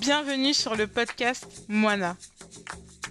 Bienvenue 0.00 0.54
sur 0.54 0.76
le 0.76 0.86
podcast 0.86 1.46
Moana. 1.68 2.16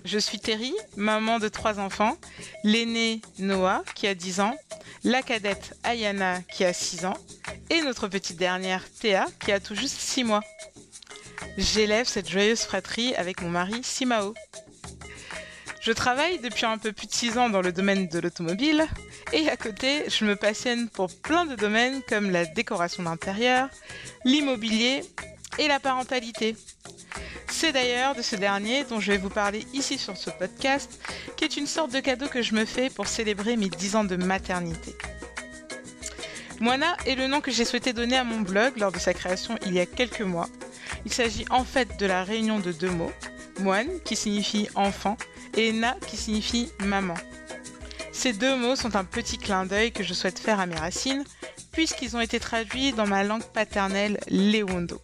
Je 0.05 0.17
suis 0.17 0.39
Terry, 0.39 0.73
maman 0.97 1.37
de 1.37 1.47
trois 1.47 1.79
enfants, 1.79 2.17
l'aîné 2.63 3.21
Noah 3.37 3.83
qui 3.93 4.07
a 4.07 4.15
10 4.15 4.39
ans, 4.39 4.55
la 5.03 5.21
cadette 5.21 5.77
Ayana 5.83 6.41
qui 6.41 6.65
a 6.65 6.73
6 6.73 7.05
ans 7.05 7.17
et 7.69 7.81
notre 7.81 8.07
petite 8.07 8.37
dernière 8.37 8.83
Théa 8.89 9.27
qui 9.39 9.51
a 9.51 9.59
tout 9.59 9.75
juste 9.75 9.97
6 9.99 10.23
mois. 10.23 10.41
J'élève 11.57 12.07
cette 12.07 12.27
joyeuse 12.27 12.61
fratrie 12.61 13.13
avec 13.13 13.43
mon 13.43 13.49
mari 13.49 13.81
Simao. 13.83 14.33
Je 15.81 15.91
travaille 15.91 16.39
depuis 16.39 16.65
un 16.65 16.79
peu 16.79 16.91
plus 16.91 17.05
de 17.05 17.13
6 17.13 17.37
ans 17.37 17.49
dans 17.49 17.61
le 17.61 17.71
domaine 17.71 18.07
de 18.07 18.19
l'automobile 18.19 18.87
et 19.31 19.47
à 19.47 19.57
côté, 19.57 20.09
je 20.09 20.25
me 20.25 20.35
passionne 20.35 20.89
pour 20.89 21.09
plein 21.21 21.45
de 21.45 21.53
domaines 21.53 22.01
comme 22.09 22.31
la 22.31 22.45
décoration 22.45 23.03
d'intérieur, 23.03 23.69
l'immobilier 24.25 25.03
et 25.59 25.67
la 25.67 25.79
parentalité. 25.79 26.55
C'est 27.51 27.71
d'ailleurs 27.71 28.15
de 28.15 28.21
ce 28.21 28.35
dernier 28.35 28.83
dont 28.85 28.99
je 28.99 29.11
vais 29.11 29.17
vous 29.17 29.29
parler 29.29 29.65
ici 29.73 29.97
sur 29.97 30.17
ce 30.17 30.29
podcast, 30.29 30.99
qui 31.35 31.43
est 31.43 31.57
une 31.57 31.67
sorte 31.67 31.91
de 31.91 31.99
cadeau 31.99 32.27
que 32.27 32.41
je 32.41 32.55
me 32.55 32.65
fais 32.65 32.89
pour 32.89 33.07
célébrer 33.07 33.57
mes 33.57 33.69
10 33.69 33.95
ans 33.97 34.03
de 34.03 34.15
maternité. 34.15 34.95
Moana 36.59 36.97
est 37.05 37.15
le 37.15 37.27
nom 37.27 37.41
que 37.41 37.51
j'ai 37.51 37.65
souhaité 37.65 37.93
donner 37.93 38.17
à 38.17 38.23
mon 38.23 38.41
blog 38.41 38.77
lors 38.77 38.91
de 38.91 38.99
sa 38.99 39.13
création 39.13 39.57
il 39.65 39.73
y 39.73 39.79
a 39.79 39.85
quelques 39.85 40.21
mois. 40.21 40.49
Il 41.05 41.13
s'agit 41.13 41.45
en 41.49 41.63
fait 41.63 41.97
de 41.99 42.05
la 42.05 42.23
réunion 42.23 42.59
de 42.59 42.71
deux 42.71 42.89
mots, 42.89 43.11
moine 43.59 43.99
qui 44.03 44.15
signifie 44.15 44.67
enfant 44.75 45.17
et 45.55 45.71
na 45.71 45.95
qui 46.07 46.17
signifie 46.17 46.69
maman. 46.79 47.15
Ces 48.11 48.33
deux 48.33 48.57
mots 48.57 48.75
sont 48.75 48.97
un 48.97 49.05
petit 49.05 49.37
clin 49.37 49.65
d'œil 49.65 49.93
que 49.93 50.03
je 50.03 50.13
souhaite 50.13 50.39
faire 50.39 50.59
à 50.59 50.65
mes 50.65 50.75
racines, 50.75 51.23
puisqu'ils 51.71 52.17
ont 52.17 52.21
été 52.21 52.39
traduits 52.39 52.91
dans 52.91 53.07
ma 53.07 53.23
langue 53.23 53.43
paternelle 53.43 54.19
Lewondo, 54.29 54.99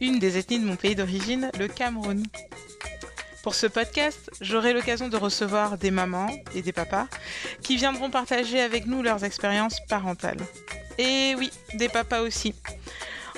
une 0.00 0.18
des 0.18 0.38
ethnies 0.38 0.58
de 0.58 0.64
mon 0.64 0.76
pays 0.76 0.94
d'origine, 0.94 1.50
le 1.58 1.68
Cameroun. 1.68 2.22
Pour 3.42 3.54
ce 3.54 3.66
podcast, 3.66 4.30
j'aurai 4.40 4.72
l'occasion 4.72 5.08
de 5.08 5.16
recevoir 5.16 5.78
des 5.78 5.90
mamans 5.90 6.30
et 6.54 6.62
des 6.62 6.72
papas 6.72 7.06
qui 7.62 7.76
viendront 7.76 8.10
partager 8.10 8.60
avec 8.60 8.86
nous 8.86 9.02
leurs 9.02 9.24
expériences 9.24 9.80
parentales. 9.88 10.40
Et 10.98 11.34
oui, 11.38 11.50
des 11.74 11.88
papas 11.88 12.20
aussi. 12.20 12.54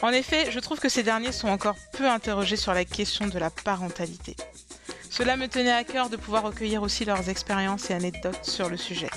En 0.03 0.11
effet, 0.11 0.51
je 0.51 0.59
trouve 0.59 0.81
que 0.81 0.89
ces 0.89 1.03
derniers 1.03 1.33
sont 1.33 1.49
encore 1.49 1.77
peu 1.93 2.09
interrogés 2.09 2.57
sur 2.57 2.75
la 2.75 2.85
question 2.85 3.29
de 3.29 3.39
la 3.39 3.51
parentalité. 3.51 4.37
Cela 5.11 5.37
me 5.37 5.47
tenait 5.47 5.71
à 5.71 5.85
cœur 5.85 6.09
de 6.09 6.17
pouvoir 6.17 6.43
recueillir 6.43 6.83
aussi 6.83 7.05
leurs 7.05 7.29
expériences 7.29 7.91
et 7.91 7.95
anecdotes 7.95 8.45
sur 8.45 8.69
le 8.69 8.77
sujet. 8.77 9.11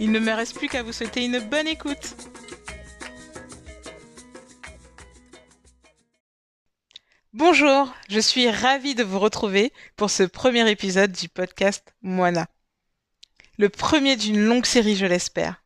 Il 0.00 0.10
ne 0.10 0.18
me 0.18 0.32
reste 0.32 0.56
plus 0.56 0.68
qu'à 0.68 0.82
vous 0.82 0.92
souhaiter 0.92 1.24
une 1.24 1.38
bonne 1.38 1.68
écoute. 1.68 2.16
Bonjour, 7.46 7.94
je 8.08 8.20
suis 8.20 8.48
ravie 8.48 8.94
de 8.94 9.04
vous 9.04 9.18
retrouver 9.18 9.70
pour 9.96 10.08
ce 10.08 10.22
premier 10.22 10.70
épisode 10.70 11.12
du 11.12 11.28
podcast 11.28 11.92
Moana. 12.00 12.46
Le 13.58 13.68
premier 13.68 14.16
d'une 14.16 14.42
longue 14.42 14.64
série, 14.64 14.96
je 14.96 15.04
l'espère. 15.04 15.62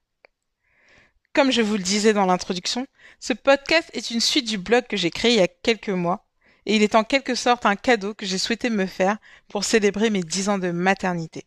Comme 1.33 1.53
je 1.53 1.63
vous 1.63 1.77
le 1.77 1.83
disais 1.85 2.13
dans 2.13 2.27
l'introduction, 2.27 2.89
ce 3.21 3.33
podcast 3.33 3.91
est 3.93 4.11
une 4.11 4.19
suite 4.19 4.49
du 4.49 4.59
blog 4.59 4.89
que 4.89 4.97
j'ai 4.97 5.13
créé 5.13 5.35
il 5.35 5.39
y 5.39 5.41
a 5.41 5.47
quelques 5.47 5.89
mois, 5.89 6.27
et 6.67 6.75
il 6.75 6.83
est 6.83 6.97
en 6.97 7.05
quelque 7.05 7.37
sorte 7.37 7.65
un 7.65 7.77
cadeau 7.77 8.13
que 8.13 8.27
j'ai 8.27 8.39
souhaité 8.39 8.71
me 8.71 8.87
faire 8.87 9.19
pour 9.47 9.63
célébrer 9.63 10.11
mes 10.11 10.25
dix 10.25 10.49
ans 10.49 10.59
de 10.59 10.73
maternité. 10.73 11.47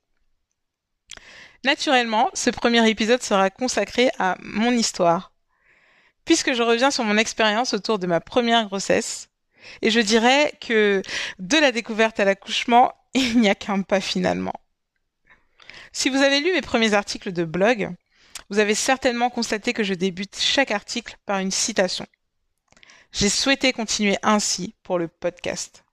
Naturellement, 1.66 2.30
ce 2.34 2.52
premier 2.52 2.90
épisode 2.90 3.22
sera 3.22 3.50
consacré 3.50 4.12
à 4.18 4.38
mon 4.40 4.72
histoire, 4.72 5.34
puisque 6.24 6.54
je 6.54 6.64
reviens 6.64 6.90
sur 6.90 7.04
mon 7.04 7.18
expérience 7.18 7.74
autour 7.74 8.00
de 8.00 8.08
ma 8.08 8.22
première 8.22 8.66
grossesse, 8.68 9.28
et 9.82 9.90
je 9.90 10.00
dirais 10.00 10.54
que 10.60 11.02
de 11.40 11.58
la 11.58 11.72
découverte 11.72 12.20
à 12.20 12.26
l'accouchement, 12.26 12.94
il 13.14 13.40
n'y 13.40 13.50
a 13.50 13.56
qu'un 13.56 13.82
pas 13.82 14.02
finalement. 14.02 14.54
Si 15.92 16.10
vous 16.10 16.22
avez 16.22 16.40
lu 16.40 16.54
mes 16.54 16.62
premiers 16.62 16.94
articles 16.94 17.32
de 17.32 17.44
blog, 17.44 17.94
vous 18.50 18.60
avez 18.60 18.76
certainement 18.76 19.30
constaté 19.30 19.74
que 19.74 19.84
je 19.84 19.94
débute 19.94 20.38
chaque 20.40 20.72
article 20.72 21.18
par 21.26 21.40
une 21.40 21.52
citation. 21.52 22.06
J'ai 23.12 23.30
souhaité 23.30 23.74
continuer 23.74 24.18
ainsi 24.24 24.74
pour 24.84 24.98
le 24.98 25.08
podcast. 25.08 25.84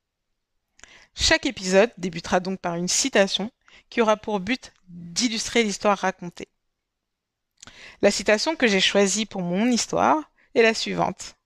Chaque 1.14 1.46
épisode 1.46 1.90
débutera 1.98 2.38
donc 2.38 2.60
par 2.60 2.76
une 2.76 2.86
citation 2.86 3.50
qui 3.90 4.00
aura 4.00 4.16
pour 4.16 4.38
but 4.38 4.72
d'illustrer 4.88 5.64
l'histoire 5.64 5.98
racontée. 5.98 6.48
La 8.02 8.12
citation 8.12 8.54
que 8.54 8.68
j'ai 8.68 8.80
choisie 8.80 9.26
pour 9.26 9.42
mon 9.42 9.66
histoire 9.66 10.30
est 10.54 10.62
la 10.62 10.74
suivante. 10.74 11.37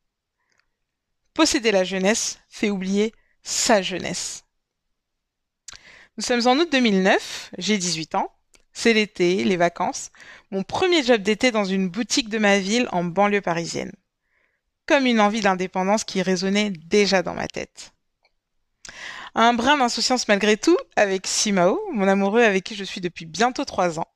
Posséder 1.35 1.73
la 1.73 1.85
jeunesse 1.85 2.39
fait 2.49 2.71
oublier 2.71 3.15
sa 3.43 3.83
jeunesse. 3.83 4.45
Nous 6.19 6.25
sommes 6.25 6.47
en 6.47 6.59
août 6.59 6.69
2009, 6.71 7.53
j'ai 7.57 7.79
18 7.79 8.17
ans, 8.17 8.31
c'est 8.75 8.93
l'été, 8.93 9.45
les 9.45 9.57
vacances, 9.57 10.11
mon 10.51 10.63
premier 10.63 11.03
job 11.03 11.23
d'été 11.23 11.51
dans 11.51 11.65
une 11.65 11.89
boutique 11.89 12.29
de 12.29 12.39
ma 12.39 12.59
ville 12.59 12.89
en 12.93 13.03
banlieue 13.03 13.41
parisienne. 13.41 13.93
Comme 14.87 15.07
une 15.07 15.21
envie 15.21 15.41
d'indépendance 15.41 16.05
qui 16.05 16.21
résonnait 16.21 16.71
déjà 16.71 17.23
dans 17.23 17.35
ma 17.35 17.49
tête. 17.49 17.93
Un 19.35 19.55
brin 19.55 19.79
d'insouciance 19.79 20.29
malgré 20.29 20.59
tout 20.59 20.77
avec 20.97 21.27
Simao, 21.27 21.81
mon 21.93 22.09
amoureux 22.09 22.43
avec 22.43 22.65
qui 22.65 22.75
je 22.75 22.85
suis 22.85 23.01
depuis 23.01 23.25
bientôt 23.25 23.65
trois 23.65 23.99
ans. 23.99 24.09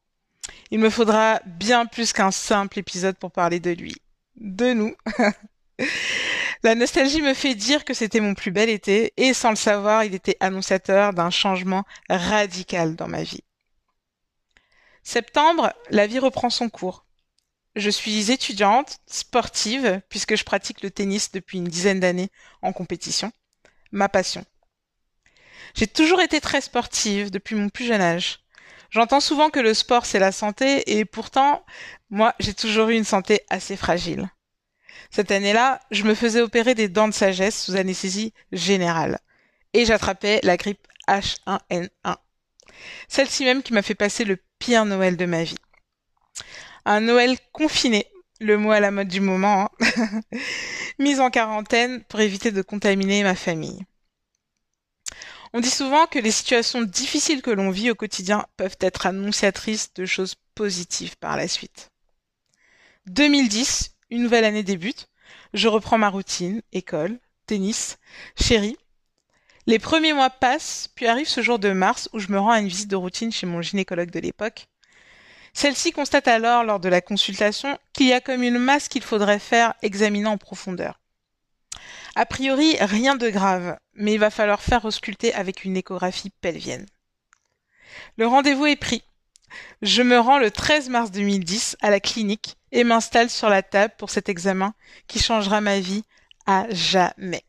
Il 0.70 0.80
me 0.80 0.90
faudra 0.90 1.40
bien 1.46 1.86
plus 1.86 2.12
qu'un 2.12 2.30
simple 2.30 2.78
épisode 2.78 3.16
pour 3.16 3.32
parler 3.32 3.60
de 3.60 3.70
lui. 3.70 3.94
De 4.36 4.74
nous. 4.74 4.94
La 6.62 6.74
nostalgie 6.74 7.22
me 7.22 7.34
fait 7.34 7.54
dire 7.54 7.84
que 7.84 7.94
c'était 7.94 8.20
mon 8.20 8.34
plus 8.34 8.50
bel 8.50 8.68
été, 8.68 9.12
et 9.16 9.34
sans 9.34 9.50
le 9.50 9.56
savoir, 9.56 10.04
il 10.04 10.14
était 10.14 10.36
annonciateur 10.40 11.12
d'un 11.12 11.30
changement 11.30 11.84
radical 12.08 12.96
dans 12.96 13.08
ma 13.08 13.22
vie. 13.22 13.44
Septembre, 15.02 15.72
la 15.90 16.06
vie 16.06 16.18
reprend 16.18 16.50
son 16.50 16.68
cours. 16.68 17.04
Je 17.76 17.90
suis 17.90 18.32
étudiante, 18.32 18.98
sportive, 19.06 20.00
puisque 20.08 20.34
je 20.34 20.44
pratique 20.44 20.82
le 20.82 20.90
tennis 20.90 21.30
depuis 21.30 21.58
une 21.58 21.68
dizaine 21.68 22.00
d'années 22.00 22.30
en 22.62 22.72
compétition. 22.72 23.30
Ma 23.92 24.08
passion. 24.08 24.44
J'ai 25.74 25.86
toujours 25.86 26.22
été 26.22 26.40
très 26.40 26.62
sportive 26.62 27.30
depuis 27.30 27.54
mon 27.54 27.68
plus 27.68 27.84
jeune 27.84 28.00
âge. 28.00 28.40
J'entends 28.90 29.20
souvent 29.20 29.50
que 29.50 29.60
le 29.60 29.74
sport 29.74 30.06
c'est 30.06 30.18
la 30.18 30.32
santé 30.32 30.98
et 30.98 31.04
pourtant, 31.04 31.64
moi, 32.08 32.34
j'ai 32.40 32.54
toujours 32.54 32.88
eu 32.88 32.96
une 32.96 33.04
santé 33.04 33.42
assez 33.50 33.76
fragile. 33.76 34.30
Cette 35.10 35.30
année-là, 35.30 35.80
je 35.90 36.04
me 36.04 36.14
faisais 36.14 36.40
opérer 36.40 36.74
des 36.74 36.88
dents 36.88 37.08
de 37.08 37.14
sagesse 37.14 37.64
sous 37.64 37.76
anesthésie 37.76 38.32
générale. 38.52 39.18
Et 39.72 39.84
j'attrapais 39.84 40.40
la 40.42 40.56
grippe 40.56 40.86
H1N1. 41.08 42.16
Celle-ci 43.08 43.44
même 43.44 43.62
qui 43.62 43.72
m'a 43.72 43.82
fait 43.82 43.94
passer 43.94 44.24
le 44.24 44.38
pire 44.58 44.84
Noël 44.84 45.16
de 45.16 45.26
ma 45.26 45.44
vie. 45.44 45.56
Un 46.84 47.00
Noël 47.00 47.36
confiné, 47.52 48.06
le 48.40 48.58
mot 48.58 48.70
à 48.70 48.80
la 48.80 48.90
mode 48.90 49.08
du 49.08 49.20
moment, 49.20 49.70
hein. 49.80 50.20
mise 50.98 51.20
en 51.20 51.30
quarantaine 51.30 52.04
pour 52.04 52.20
éviter 52.20 52.52
de 52.52 52.62
contaminer 52.62 53.22
ma 53.22 53.34
famille. 53.34 53.84
On 55.52 55.60
dit 55.60 55.70
souvent 55.70 56.06
que 56.06 56.18
les 56.18 56.30
situations 56.30 56.82
difficiles 56.82 57.42
que 57.42 57.50
l'on 57.50 57.70
vit 57.70 57.90
au 57.90 57.94
quotidien 57.94 58.46
peuvent 58.56 58.76
être 58.80 59.06
annonciatrices 59.06 59.94
de 59.94 60.04
choses 60.04 60.34
positives 60.54 61.16
par 61.16 61.36
la 61.36 61.48
suite. 61.48 61.90
2010 63.06 63.95
une 64.10 64.22
nouvelle 64.22 64.44
année 64.44 64.62
débute. 64.62 65.08
Je 65.54 65.68
reprends 65.68 65.98
ma 65.98 66.08
routine, 66.08 66.62
école, 66.72 67.18
tennis, 67.46 67.98
chérie. 68.40 68.76
Les 69.66 69.78
premiers 69.78 70.12
mois 70.12 70.30
passent, 70.30 70.88
puis 70.94 71.06
arrive 71.06 71.28
ce 71.28 71.40
jour 71.40 71.58
de 71.58 71.72
mars 71.72 72.08
où 72.12 72.18
je 72.18 72.30
me 72.30 72.38
rends 72.38 72.52
à 72.52 72.60
une 72.60 72.68
visite 72.68 72.90
de 72.90 72.96
routine 72.96 73.32
chez 73.32 73.46
mon 73.46 73.62
gynécologue 73.62 74.10
de 74.10 74.20
l'époque. 74.20 74.68
Celle-ci 75.52 75.92
constate 75.92 76.28
alors 76.28 76.64
lors 76.64 76.80
de 76.80 76.88
la 76.88 77.00
consultation 77.00 77.78
qu'il 77.92 78.06
y 78.06 78.12
a 78.12 78.20
comme 78.20 78.42
une 78.42 78.58
masse 78.58 78.88
qu'il 78.88 79.02
faudrait 79.02 79.38
faire 79.38 79.74
examiner 79.82 80.28
en 80.28 80.38
profondeur. 80.38 81.00
A 82.14 82.26
priori, 82.26 82.76
rien 82.80 83.16
de 83.16 83.28
grave, 83.30 83.78
mais 83.94 84.14
il 84.14 84.20
va 84.20 84.30
falloir 84.30 84.62
faire 84.62 84.84
ausculter 84.84 85.34
avec 85.34 85.64
une 85.64 85.76
échographie 85.76 86.30
pelvienne. 86.40 86.86
Le 88.16 88.26
rendez-vous 88.26 88.66
est 88.66 88.76
pris. 88.76 89.02
Je 89.82 90.02
me 90.02 90.18
rends 90.18 90.38
le 90.38 90.50
13 90.50 90.88
mars 90.88 91.10
2010 91.10 91.76
à 91.80 91.90
la 91.90 92.00
clinique 92.00 92.56
et 92.72 92.84
m'installe 92.84 93.30
sur 93.30 93.48
la 93.48 93.62
table 93.62 93.94
pour 93.98 94.10
cet 94.10 94.28
examen 94.28 94.74
qui 95.06 95.18
changera 95.18 95.60
ma 95.60 95.80
vie 95.80 96.04
à 96.46 96.66
jamais. 96.70 97.44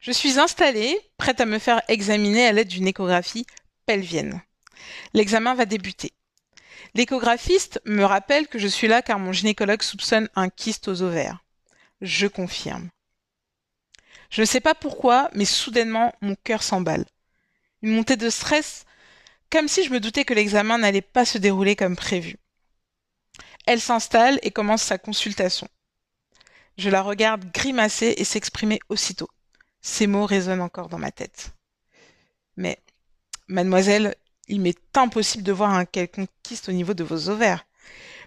Je 0.00 0.12
suis 0.12 0.38
installée, 0.38 0.98
prête 1.16 1.40
à 1.40 1.46
me 1.46 1.58
faire 1.58 1.82
examiner 1.88 2.46
à 2.46 2.52
l'aide 2.52 2.68
d'une 2.68 2.86
échographie 2.86 3.46
pelvienne. 3.86 4.40
L'examen 5.14 5.54
va 5.54 5.64
débuter. 5.64 6.12
L'échographiste 6.94 7.80
me 7.84 8.04
rappelle 8.04 8.46
que 8.46 8.58
je 8.58 8.68
suis 8.68 8.88
là 8.88 9.02
car 9.02 9.18
mon 9.18 9.32
gynécologue 9.32 9.82
soupçonne 9.82 10.28
un 10.34 10.48
kyste 10.48 10.88
aux 10.88 11.02
ovaires. 11.02 11.42
Je 12.00 12.26
confirme. 12.26 12.88
Je 14.30 14.40
ne 14.40 14.46
sais 14.46 14.60
pas 14.60 14.74
pourquoi, 14.74 15.30
mais 15.34 15.44
soudainement 15.44 16.14
mon 16.20 16.36
cœur 16.42 16.62
s'emballe. 16.62 17.04
Une 17.82 17.94
montée 17.94 18.16
de 18.16 18.30
stress, 18.30 18.84
comme 19.50 19.68
si 19.68 19.84
je 19.84 19.90
me 19.90 20.00
doutais 20.00 20.24
que 20.24 20.34
l'examen 20.34 20.78
n'allait 20.78 21.02
pas 21.02 21.24
se 21.24 21.38
dérouler 21.38 21.76
comme 21.76 21.96
prévu. 21.96 22.36
Elle 23.66 23.80
s'installe 23.80 24.38
et 24.42 24.50
commence 24.50 24.82
sa 24.82 24.98
consultation. 24.98 25.68
Je 26.78 26.90
la 26.90 27.02
regarde 27.02 27.50
grimacer 27.52 28.14
et 28.16 28.24
s'exprimer 28.24 28.78
aussitôt. 28.88 29.28
Ces 29.80 30.06
mots 30.06 30.26
résonnent 30.26 30.60
encore 30.60 30.88
dans 30.88 30.98
ma 30.98 31.10
tête. 31.10 31.50
Mais, 32.56 32.78
mademoiselle, 33.48 34.14
il 34.48 34.60
m'est 34.60 34.78
impossible 34.96 35.42
de 35.42 35.52
voir 35.52 35.70
un 35.70 35.84
quelconque 35.84 36.30
kyste 36.42 36.68
au 36.68 36.72
niveau 36.72 36.94
de 36.94 37.04
vos 37.04 37.28
ovaires. 37.28 37.66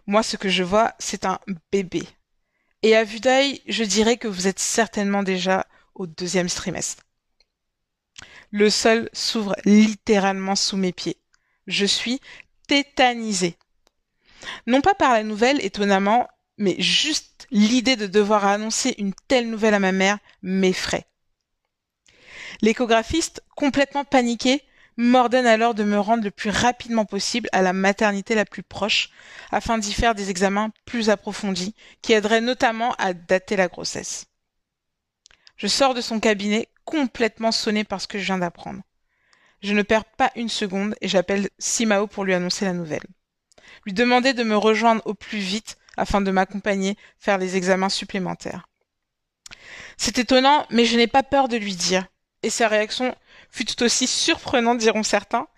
Moi, 0.08 0.24
ce 0.24 0.38
que 0.38 0.50
je 0.50 0.64
vois, 0.64 0.94
c'est 1.00 1.26
un 1.26 1.40
bébé. 1.72 2.04
Et 2.82 2.96
à 2.96 3.04
vue 3.04 3.20
d'œil, 3.20 3.62
je 3.68 3.84
dirais 3.84 4.18
que 4.18 4.28
vous 4.28 4.48
êtes 4.48 4.60
certainement 4.60 5.24
déjà 5.24 5.66
au 6.00 6.08
deuxième 6.08 6.50
trimestre. 6.50 7.04
Le 8.52 8.72
sol 8.72 9.10
s'ouvre 9.14 9.56
littéralement 9.66 10.56
sous 10.56 10.78
mes 10.78 10.92
pieds. 10.92 11.18
Je 11.68 11.86
suis 11.86 12.20
tétanisée. 12.68 13.58
Non 14.66 14.82
pas 14.82 14.96
par 14.96 15.14
la 15.14 15.24
nouvelle, 15.24 15.64
étonnamment, 15.64 16.28
mais 16.58 16.76
juste 16.80 17.48
l'idée 17.52 17.96
de 17.96 18.08
devoir 18.08 18.46
annoncer 18.46 18.96
une 18.98 19.14
telle 19.28 19.50
nouvelle 19.50 19.76
à 19.76 19.80
ma 19.80 19.92
mère 19.92 20.18
m'effraie. 20.42 21.06
L'échographiste, 22.62 23.44
complètement 23.56 24.06
paniqué, 24.06 24.64
m'ordonne 24.98 25.46
alors 25.46 25.76
de 25.76 25.84
me 25.84 26.00
rendre 26.00 26.24
le 26.24 26.32
plus 26.32 26.50
rapidement 26.50 27.06
possible 27.06 27.50
à 27.52 27.62
la 27.62 27.74
maternité 27.74 28.36
la 28.36 28.46
plus 28.46 28.64
proche, 28.64 29.12
afin 29.52 29.78
d'y 29.78 29.94
faire 29.94 30.16
des 30.16 30.30
examens 30.30 30.72
plus 30.86 31.10
approfondis, 31.10 31.76
qui 32.02 32.14
aideraient 32.14 32.42
notamment 32.42 32.94
à 32.98 33.14
dater 33.14 33.56
la 33.56 33.68
grossesse. 33.68 34.29
Je 35.60 35.68
sors 35.68 35.94
de 35.94 36.00
son 36.00 36.22
cabinet 36.22 36.70
complètement 36.86 37.52
sonné 37.52 37.84
par 37.84 38.00
ce 38.00 38.08
que 38.08 38.18
je 38.18 38.24
viens 38.24 38.38
d'apprendre. 38.38 38.82
Je 39.62 39.74
ne 39.74 39.82
perds 39.82 40.06
pas 40.06 40.32
une 40.38 40.48
seconde 40.48 40.96
et 41.02 41.10
j'appelle 41.10 41.50
Simao 41.60 42.08
pour 42.08 42.24
lui 42.24 42.34
annoncer 42.34 42.64
la 42.64 42.72
nouvelle. 42.72 43.06
Lui 43.86 43.92
demander 43.92 44.34
de 44.34 44.44
me 44.44 44.56
rejoindre 44.56 45.06
au 45.06 45.14
plus 45.14 45.40
vite 45.40 45.78
afin 45.98 46.22
de 46.22 46.32
m'accompagner 46.32 46.98
faire 47.20 47.38
les 47.38 47.58
examens 47.58 47.90
supplémentaires. 47.90 48.70
C'est 49.98 50.18
étonnant, 50.18 50.66
mais 50.70 50.86
je 50.86 50.96
n'ai 50.96 51.08
pas 51.08 51.24
peur 51.24 51.50
de 51.50 51.58
lui 51.58 51.76
dire. 51.76 52.08
Et 52.42 52.50
sa 52.50 52.70
réaction 52.70 53.14
fut 53.52 53.66
tout 53.66 53.84
aussi 53.84 54.08
surprenante, 54.08 54.78
diront 54.78 55.04
certains, 55.04 55.50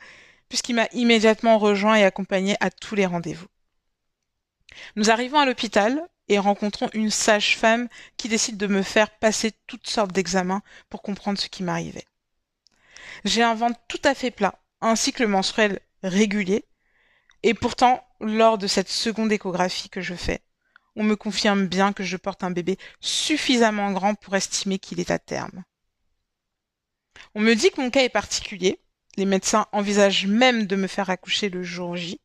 puisqu'il 0.49 0.73
m'a 0.73 0.87
immédiatement 0.93 1.59
rejoint 1.59 1.95
et 1.95 2.05
accompagné 2.05 2.55
à 2.59 2.71
tous 2.71 2.95
les 2.95 3.05
rendez-vous. 3.05 3.45
Nous 4.95 5.11
arrivons 5.11 5.37
à 5.37 5.45
l'hôpital 5.45 6.01
et 6.31 6.39
rencontrons 6.39 6.89
une 6.93 7.11
sage-femme 7.11 7.89
qui 8.15 8.29
décide 8.29 8.55
de 8.55 8.67
me 8.67 8.83
faire 8.83 9.09
passer 9.19 9.51
toutes 9.67 9.89
sortes 9.89 10.13
d'examens 10.13 10.61
pour 10.89 11.01
comprendre 11.01 11.37
ce 11.37 11.49
qui 11.49 11.61
m'arrivait. 11.61 12.05
J'ai 13.25 13.43
un 13.43 13.53
ventre 13.53 13.77
tout 13.89 13.99
à 14.05 14.15
fait 14.15 14.31
plat, 14.31 14.55
ainsi 14.79 15.11
que 15.11 15.23
le 15.23 15.29
menstruel 15.29 15.81
régulier, 16.03 16.63
et 17.43 17.53
pourtant, 17.53 18.01
lors 18.21 18.57
de 18.57 18.67
cette 18.67 18.87
seconde 18.87 19.29
échographie 19.29 19.89
que 19.89 19.99
je 19.99 20.15
fais, 20.15 20.39
on 20.95 21.03
me 21.03 21.17
confirme 21.17 21.67
bien 21.67 21.91
que 21.91 22.03
je 22.03 22.15
porte 22.15 22.45
un 22.45 22.51
bébé 22.51 22.77
suffisamment 23.01 23.91
grand 23.91 24.15
pour 24.15 24.33
estimer 24.33 24.79
qu'il 24.79 25.01
est 25.01 25.11
à 25.11 25.19
terme. 25.19 25.65
On 27.35 27.41
me 27.41 27.55
dit 27.55 27.71
que 27.71 27.81
mon 27.81 27.89
cas 27.89 28.03
est 28.03 28.09
particulier. 28.09 28.79
Les 29.17 29.25
médecins 29.25 29.67
envisagent 29.73 30.27
même 30.27 30.65
de 30.65 30.77
me 30.77 30.87
faire 30.87 31.09
accoucher 31.09 31.49
le 31.49 31.61
jour 31.61 31.97
J. 31.97 32.21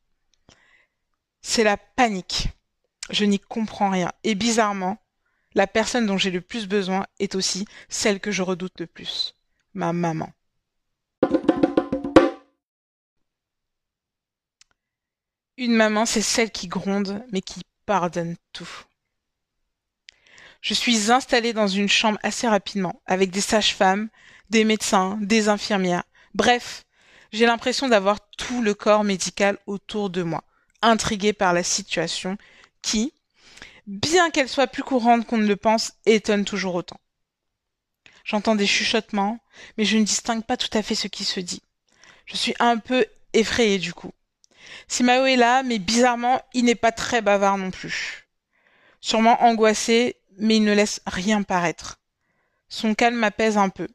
C'est 1.42 1.64
la 1.64 1.76
panique. 1.76 2.50
Je 3.10 3.24
n'y 3.24 3.38
comprends 3.38 3.90
rien. 3.90 4.10
Et 4.24 4.34
bizarrement, 4.34 4.98
la 5.54 5.66
personne 5.66 6.06
dont 6.06 6.18
j'ai 6.18 6.30
le 6.30 6.40
plus 6.40 6.66
besoin 6.66 7.06
est 7.18 7.34
aussi 7.34 7.66
celle 7.88 8.20
que 8.20 8.30
je 8.30 8.42
redoute 8.42 8.80
le 8.80 8.86
plus. 8.86 9.34
Ma 9.74 9.92
maman. 9.92 10.32
Une 15.56 15.74
maman, 15.74 16.04
c'est 16.04 16.22
celle 16.22 16.50
qui 16.50 16.68
gronde, 16.68 17.24
mais 17.32 17.40
qui 17.40 17.62
pardonne 17.86 18.36
tout. 18.52 18.68
Je 20.60 20.74
suis 20.74 21.10
installée 21.10 21.52
dans 21.52 21.68
une 21.68 21.88
chambre 21.88 22.18
assez 22.22 22.48
rapidement, 22.48 23.00
avec 23.06 23.30
des 23.30 23.40
sages-femmes, 23.40 24.08
des 24.50 24.64
médecins, 24.64 25.18
des 25.22 25.48
infirmières. 25.48 26.04
Bref, 26.34 26.84
j'ai 27.32 27.46
l'impression 27.46 27.88
d'avoir 27.88 28.18
tout 28.36 28.62
le 28.62 28.74
corps 28.74 29.04
médical 29.04 29.58
autour 29.66 30.10
de 30.10 30.22
moi, 30.22 30.44
intrigué 30.82 31.32
par 31.32 31.52
la 31.52 31.62
situation 31.62 32.36
qui, 32.86 33.12
bien 33.88 34.30
qu'elle 34.30 34.48
soit 34.48 34.68
plus 34.68 34.84
courante 34.84 35.26
qu'on 35.26 35.38
ne 35.38 35.46
le 35.46 35.56
pense, 35.56 35.92
étonne 36.06 36.44
toujours 36.44 36.76
autant. 36.76 37.00
J'entends 38.24 38.54
des 38.54 38.66
chuchotements, 38.66 39.40
mais 39.76 39.84
je 39.84 39.98
ne 39.98 40.04
distingue 40.04 40.44
pas 40.44 40.56
tout 40.56 40.70
à 40.72 40.82
fait 40.82 40.94
ce 40.94 41.08
qui 41.08 41.24
se 41.24 41.40
dit. 41.40 41.62
Je 42.26 42.36
suis 42.36 42.54
un 42.60 42.78
peu 42.78 43.04
effrayée 43.32 43.78
du 43.78 43.92
coup. 43.92 44.12
Simao 44.86 45.26
est 45.26 45.36
là, 45.36 45.64
mais 45.64 45.78
bizarrement, 45.78 46.40
il 46.54 46.64
n'est 46.64 46.76
pas 46.76 46.92
très 46.92 47.22
bavard 47.22 47.58
non 47.58 47.72
plus. 47.72 48.28
Sûrement 49.00 49.42
angoissé, 49.42 50.16
mais 50.38 50.56
il 50.56 50.64
ne 50.64 50.72
laisse 50.72 51.00
rien 51.06 51.42
paraître. 51.42 51.98
Son 52.68 52.94
calme 52.94 53.16
m'apaise 53.16 53.58
un 53.58 53.68
peu. 53.68 53.88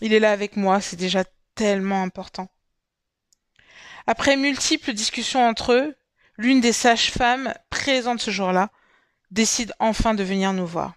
Il 0.00 0.12
est 0.12 0.20
là 0.20 0.32
avec 0.32 0.56
moi, 0.56 0.80
c'est 0.80 0.96
déjà 0.96 1.24
tellement 1.54 2.02
important. 2.02 2.48
Après 4.08 4.36
multiples 4.36 4.92
discussions 4.92 5.46
entre 5.46 5.72
eux, 5.72 5.96
l'une 6.36 6.60
des 6.60 6.72
sages-femmes 6.72 7.54
présentes 7.70 8.20
ce 8.20 8.30
jour-là 8.30 8.70
décide 9.30 9.72
enfin 9.78 10.14
de 10.14 10.22
venir 10.22 10.52
nous 10.52 10.66
voir. 10.66 10.94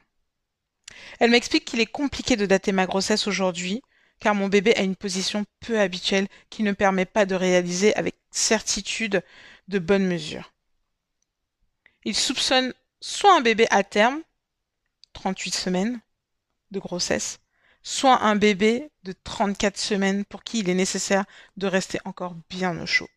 Elle 1.19 1.31
m'explique 1.31 1.65
qu'il 1.65 1.79
est 1.79 1.85
compliqué 1.85 2.35
de 2.35 2.45
dater 2.45 2.71
ma 2.71 2.85
grossesse 2.85 3.27
aujourd'hui, 3.27 3.81
car 4.19 4.35
mon 4.35 4.47
bébé 4.47 4.75
a 4.75 4.81
une 4.81 4.95
position 4.95 5.45
peu 5.59 5.79
habituelle 5.79 6.27
qui 6.49 6.63
ne 6.63 6.71
permet 6.71 7.05
pas 7.05 7.25
de 7.25 7.35
réaliser 7.35 7.95
avec 7.95 8.15
certitude 8.31 9.23
de 9.67 9.79
bonnes 9.79 10.07
mesures. 10.07 10.53
Il 12.03 12.15
soupçonne 12.15 12.73
soit 13.01 13.35
un 13.35 13.41
bébé 13.41 13.67
à 13.69 13.83
terme, 13.83 14.21
38 15.13 15.53
semaines 15.53 15.99
de 16.71 16.79
grossesse, 16.79 17.39
soit 17.83 18.21
un 18.21 18.35
bébé 18.35 18.89
de 19.03 19.13
34 19.23 19.77
semaines 19.77 20.25
pour 20.25 20.43
qui 20.43 20.59
il 20.59 20.69
est 20.69 20.75
nécessaire 20.75 21.25
de 21.57 21.67
rester 21.67 21.99
encore 22.05 22.35
bien 22.49 22.79
au 22.81 22.85
chaud. 22.85 23.09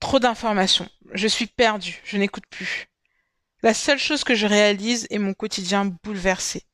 Trop 0.00 0.18
d'informations. 0.18 0.88
Je 1.12 1.28
suis 1.28 1.46
perdue. 1.46 2.00
Je 2.04 2.16
n'écoute 2.16 2.46
plus. 2.50 2.88
La 3.62 3.74
seule 3.74 3.98
chose 3.98 4.24
que 4.24 4.34
je 4.34 4.46
réalise 4.46 5.06
est 5.10 5.18
mon 5.18 5.34
quotidien 5.34 5.86
bouleversé. 6.02 6.64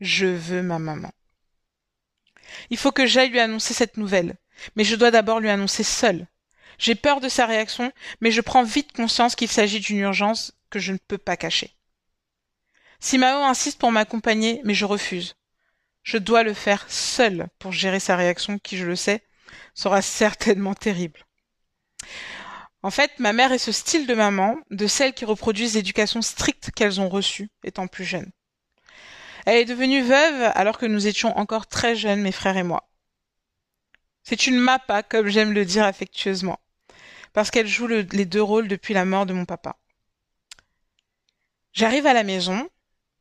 Je 0.00 0.26
veux 0.26 0.62
ma 0.62 0.78
maman. 0.78 1.12
Il 2.70 2.78
faut 2.78 2.92
que 2.92 3.06
j'aille 3.06 3.30
lui 3.30 3.40
annoncer 3.40 3.74
cette 3.74 3.96
nouvelle, 3.96 4.36
mais 4.74 4.84
je 4.84 4.96
dois 4.96 5.10
d'abord 5.10 5.40
lui 5.40 5.50
annoncer 5.50 5.84
seule. 5.84 6.26
J'ai 6.78 6.94
peur 6.94 7.20
de 7.20 7.28
sa 7.28 7.46
réaction, 7.46 7.92
mais 8.20 8.30
je 8.30 8.40
prends 8.40 8.62
vite 8.62 8.92
conscience 8.92 9.36
qu'il 9.36 9.48
s'agit 9.48 9.80
d'une 9.80 9.98
urgence 9.98 10.52
que 10.70 10.78
je 10.78 10.92
ne 10.92 10.98
peux 10.98 11.18
pas 11.18 11.36
cacher. 11.36 11.76
Simao 12.98 13.42
insiste 13.44 13.78
pour 13.78 13.92
m'accompagner, 13.92 14.60
mais 14.64 14.74
je 14.74 14.86
refuse. 14.86 15.36
Je 16.02 16.18
dois 16.18 16.42
le 16.42 16.54
faire 16.54 16.86
seule 16.90 17.48
pour 17.58 17.72
gérer 17.72 18.00
sa 18.00 18.16
réaction 18.16 18.58
qui, 18.58 18.76
je 18.78 18.86
le 18.86 18.96
sais, 18.96 19.22
sera 19.74 20.00
certainement 20.00 20.74
terrible. 20.74 21.26
En 22.82 22.90
fait, 22.90 23.18
ma 23.18 23.32
mère 23.32 23.52
est 23.52 23.58
ce 23.58 23.72
style 23.72 24.06
de 24.06 24.14
maman, 24.14 24.56
de 24.70 24.86
celles 24.86 25.12
qui 25.12 25.26
reproduisent 25.26 25.74
l'éducation 25.74 26.22
stricte 26.22 26.70
qu'elles 26.70 27.00
ont 27.00 27.08
reçue 27.08 27.50
étant 27.62 27.86
plus 27.86 28.04
jeunes. 28.04 28.30
Elle 29.44 29.58
est 29.58 29.64
devenue 29.66 30.02
veuve 30.02 30.52
alors 30.54 30.78
que 30.78 30.86
nous 30.86 31.06
étions 31.06 31.36
encore 31.36 31.66
très 31.66 31.94
jeunes, 31.94 32.22
mes 32.22 32.32
frères 32.32 32.56
et 32.56 32.62
moi. 32.62 32.88
C'est 34.22 34.46
une 34.46 34.58
mappa, 34.58 35.02
comme 35.02 35.28
j'aime 35.28 35.52
le 35.52 35.64
dire 35.64 35.84
affectueusement, 35.84 36.58
parce 37.32 37.50
qu'elle 37.50 37.66
joue 37.66 37.86
les 37.86 38.24
deux 38.24 38.42
rôles 38.42 38.68
depuis 38.68 38.94
la 38.94 39.04
mort 39.04 39.26
de 39.26 39.32
mon 39.32 39.44
papa. 39.44 39.76
J'arrive 41.72 42.06
à 42.06 42.14
la 42.14 42.24
maison, 42.24 42.68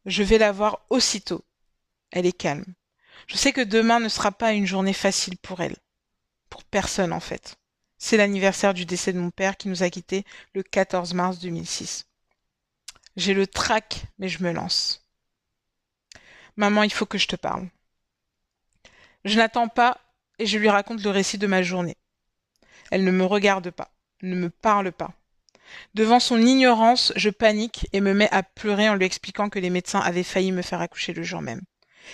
je 0.06 0.24
vais 0.24 0.38
la 0.38 0.52
voir 0.52 0.86
aussitôt. 0.90 1.44
Elle 2.12 2.26
est 2.26 2.38
calme. 2.38 2.66
Je 3.28 3.38
sais 3.38 3.54
que 3.54 3.62
demain 3.62 4.00
ne 4.00 4.10
sera 4.10 4.32
pas 4.32 4.54
une 4.54 4.66
journée 4.66 4.94
facile 4.94 5.38
pour 5.38 5.62
elle. 5.62 5.76
Pour 6.50 6.64
personne, 6.64 7.14
en 7.14 7.20
fait. 7.20 7.59
C'est 8.00 8.18
l'anniversaire 8.18 8.74
du 8.74 8.86
décès 8.86 9.12
de 9.14 9.20
mon 9.20 9.30
père 9.30 9.58
qui 9.58 9.68
nous 9.68 9.84
a 9.84 9.90
quittés 9.90 10.24
le 10.54 10.64
14 10.64 11.14
mars 11.14 11.38
2006. 11.40 12.08
J'ai 13.18 13.34
le 13.34 13.46
trac, 13.46 14.04
mais 14.18 14.30
je 14.30 14.42
me 14.42 14.54
lance. 14.54 15.06
Maman, 16.56 16.84
il 16.84 16.94
faut 16.94 17.06
que 17.06 17.18
je 17.18 17.28
te 17.28 17.36
parle. 17.36 17.68
Je 19.26 19.36
n'attends 19.38 19.68
pas 19.68 20.00
et 20.40 20.46
je 20.46 20.58
lui 20.58 20.70
raconte 20.70 21.04
le 21.04 21.10
récit 21.10 21.38
de 21.38 21.46
ma 21.46 21.62
journée. 21.62 21.98
Elle 22.90 23.04
ne 23.04 23.12
me 23.12 23.26
regarde 23.26 23.70
pas, 23.70 23.92
ne 24.22 24.36
me 24.36 24.50
parle 24.50 24.94
pas. 24.94 25.12
Devant 25.94 26.22
son 26.22 26.42
ignorance, 26.42 27.12
je 27.18 27.30
panique 27.30 27.88
et 27.92 28.02
me 28.02 28.14
mets 28.14 28.32
à 28.32 28.44
pleurer 28.44 28.90
en 28.90 28.96
lui 28.96 29.06
expliquant 29.06 29.50
que 29.50 29.60
les 29.60 29.70
médecins 29.70 30.00
avaient 30.00 30.24
failli 30.24 30.52
me 30.52 30.62
faire 30.62 30.82
accoucher 30.82 31.14
le 31.14 31.24
jour 31.24 31.42
même. 31.42 31.62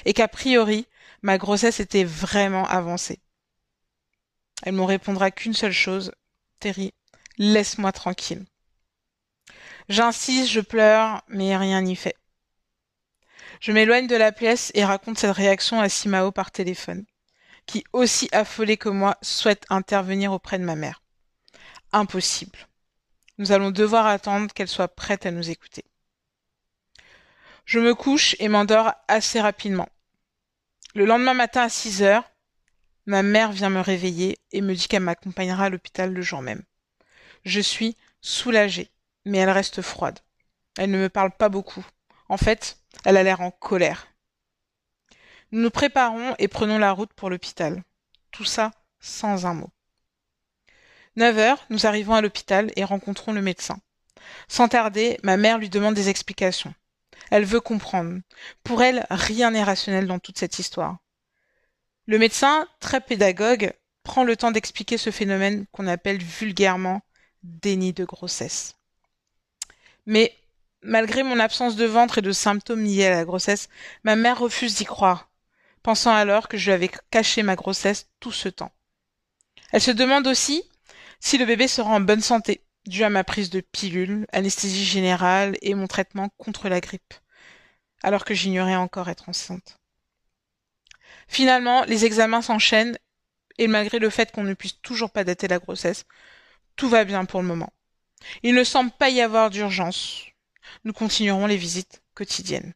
Et 0.06 0.13
qu'a 0.13 0.27
priori, 0.27 0.88
ma 1.22 1.38
grossesse 1.38 1.80
était 1.80 2.04
vraiment 2.04 2.68
avancée. 2.68 3.20
Elle 4.63 4.74
m'en 4.74 4.85
répondra 4.85 5.31
qu'une 5.31 5.53
seule 5.53 5.71
chose. 5.71 6.12
Terry, 6.59 6.93
laisse-moi 7.38 7.91
tranquille. 7.91 8.45
J'insiste, 9.89 10.50
je 10.50 10.62
pleure, 10.62 11.21
mais 11.27 11.55
rien 11.55 11.81
n'y 11.81 11.95
fait. 11.95 12.15
Je 13.59 13.71
m'éloigne 13.71 14.07
de 14.07 14.15
la 14.15 14.31
pièce 14.31 14.71
et 14.74 14.83
raconte 14.83 15.19
cette 15.19 15.35
réaction 15.35 15.79
à 15.79 15.89
Simao 15.89 16.31
par 16.31 16.51
téléphone, 16.51 17.05
qui, 17.65 17.83
aussi 17.93 18.29
affolée 18.31 18.77
que 18.77 18.89
moi, 18.89 19.17
souhaite 19.21 19.65
intervenir 19.69 20.31
auprès 20.31 20.59
de 20.59 20.63
ma 20.63 20.75
mère. 20.75 21.01
Impossible. 21.91 22.57
Nous 23.38 23.51
allons 23.51 23.71
devoir 23.71 24.07
attendre 24.07 24.51
qu'elle 24.53 24.67
soit 24.67 24.88
prête 24.88 25.25
à 25.25 25.31
nous 25.31 25.50
écouter. 25.50 25.85
Je 27.65 27.79
me 27.79 27.95
couche 27.95 28.35
et 28.39 28.47
m'endors 28.47 28.93
assez 29.07 29.41
rapidement. 29.41 29.89
Le 30.93 31.05
lendemain 31.05 31.33
matin 31.33 31.63
à 31.63 31.69
6 31.69 32.03
heures, 32.03 32.24
ma 33.05 33.24
mère 33.24 33.51
vient 33.51 33.69
me 33.69 33.81
réveiller 33.81 34.38
et 34.51 34.62
me 34.62 34.74
dit 34.74 34.88
qu'elle 34.88 35.03
m'accompagnera 35.03 35.65
à 35.65 35.69
l'hôpital 35.69 36.13
le 36.13 36.21
jour 36.21 36.41
même. 36.41 36.63
Je 37.43 37.59
suis 37.59 37.95
soulagée, 38.21 38.91
mais 39.25 39.38
elle 39.38 39.50
reste 39.50 39.81
froide. 39.81 40.19
Elle 40.77 40.91
ne 40.91 40.97
me 40.97 41.09
parle 41.09 41.31
pas 41.31 41.50
beaucoup. 41.50 41.85
En 42.27 42.38
fait, 42.38 42.77
elle 43.03 43.17
a 43.17 43.24
l'air 43.24 43.41
en 43.41 43.51
colère. 43.51 44.07
Nous 45.51 45.62
nous 45.62 45.69
préparons 45.69 46.35
et 46.39 46.47
prenons 46.47 46.77
la 46.77 46.91
route 46.91 47.13
pour 47.13 47.29
l'hôpital. 47.29 47.83
Tout 48.31 48.45
ça 48.45 48.71
sans 49.00 49.45
un 49.45 49.53
mot. 49.53 49.69
9 51.15 51.38
heures, 51.38 51.65
nous 51.69 51.85
arrivons 51.85 52.15
à 52.15 52.21
l'hôpital 52.21 52.71
et 52.75 52.83
rencontrons 52.83 53.31
le 53.31 53.41
médecin. 53.41 53.79
Sans 54.47 54.67
tarder, 54.67 55.17
ma 55.24 55.38
mère 55.38 55.59
lui 55.59 55.69
demande 55.69 55.93
des 55.93 56.09
explications. 56.09 56.74
Elle 57.31 57.45
veut 57.45 57.62
comprendre. 57.62 58.19
Pour 58.63 58.81
elle, 58.81 59.05
rien 59.09 59.51
n'est 59.51 59.63
rationnel 59.63 60.07
dans 60.07 60.19
toute 60.19 60.38
cette 60.38 60.59
histoire. 60.59 60.97
Le 62.07 62.19
médecin, 62.19 62.67
très 62.79 63.01
pédagogue, 63.01 63.74
prend 64.03 64.24
le 64.24 64.38
temps 64.38 64.51
d'expliquer 64.51 64.97
ce 64.97 65.09
phénomène 65.09 65.65
qu'on 65.71 65.88
appelle 65.88 66.21
vulgairement 66.21 67.01
déni 67.43 67.93
de 67.93 68.05
grossesse. 68.05 68.75
Mais 70.05 70.38
malgré 70.83 71.24
mon 71.24 71.39
absence 71.39 71.75
de 71.75 71.85
ventre 71.85 72.19
et 72.19 72.21
de 72.21 72.31
symptômes 72.31 72.83
liés 72.83 73.07
à 73.07 73.15
la 73.15 73.25
grossesse, 73.25 73.69
ma 74.03 74.15
mère 74.15 74.39
refuse 74.39 74.75
d'y 74.75 74.85
croire, 74.85 75.29
pensant 75.81 76.13
alors 76.13 76.47
que 76.47 76.57
je 76.57 76.65
lui 76.65 76.74
avais 76.74 76.91
caché 77.09 77.41
ma 77.41 77.55
grossesse 77.55 78.07
tout 78.19 78.31
ce 78.31 78.50
temps. 78.50 78.71
Elle 79.71 79.81
se 79.81 79.91
demande 79.91 80.27
aussi 80.27 80.63
si 81.19 81.39
le 81.39 81.45
bébé 81.45 81.67
sera 81.67 81.89
en 81.89 82.01
bonne 82.01 82.21
santé, 82.21 82.63
dû 82.85 83.03
à 83.03 83.09
ma 83.09 83.24
prise 83.24 83.50
de 83.50 83.62
pilules, 83.62 84.27
anesthésie 84.31 84.85
générale 84.85 85.57
et 85.63 85.74
mon 85.74 85.88
traitement 85.88 86.29
contre 86.38 86.69
la 86.69 86.81
grippe, 86.81 87.15
alors 88.03 88.25
que 88.25 88.35
j'ignorais 88.35 88.75
encore 88.75 89.09
être 89.09 89.27
enceinte. 89.27 89.79
Finalement, 91.27 91.84
les 91.86 92.05
examens 92.05 92.41
s'enchaînent 92.41 92.98
et 93.58 93.67
malgré 93.67 94.00
le 94.00 94.10
fait 94.10 94.32
qu'on 94.32 94.44
ne 94.44 94.53
puisse 94.53 94.82
toujours 94.82 95.12
pas 95.12 95.24
dater 95.24 95.48
la 95.48 95.60
grossesse, 95.60 96.05
tout 96.75 96.89
va 96.89 97.05
bien 97.05 97.25
pour 97.25 97.41
le 97.41 97.48
moment. 97.48 97.72
Il 98.44 98.55
ne 98.55 98.63
semble 98.63 98.91
pas 98.91 99.10
y 99.10 99.22
avoir 99.22 99.50
d'urgence. 99.50 100.24
Nous 100.84 100.94
continuerons 100.94 101.46
les 101.46 101.58
visites 101.58 102.01
quotidiennes. 102.13 102.74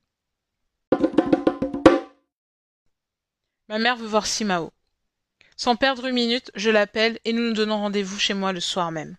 Ma 3.68 3.78
mère 3.78 3.98
veut 3.98 4.08
voir 4.08 4.26
Simao. 4.26 4.72
Sans 5.56 5.76
perdre 5.76 6.06
une 6.06 6.16
minute, 6.16 6.52
je 6.56 6.70
l'appelle 6.70 7.20
et 7.26 7.34
nous 7.34 7.44
nous 7.44 7.54
donnons 7.54 7.78
rendez-vous 7.78 8.18
chez 8.18 8.34
moi 8.34 8.54
le 8.54 8.62
soir 8.62 8.92
même. 8.92 9.18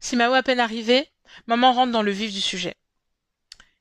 Simao 0.00 0.32
à 0.32 0.42
peine 0.42 0.60
arrivé, 0.60 1.08
maman 1.46 1.72
rentre 1.72 1.92
dans 1.92 2.02
le 2.02 2.12
vif 2.12 2.32
du 2.32 2.40
sujet. 2.40 2.76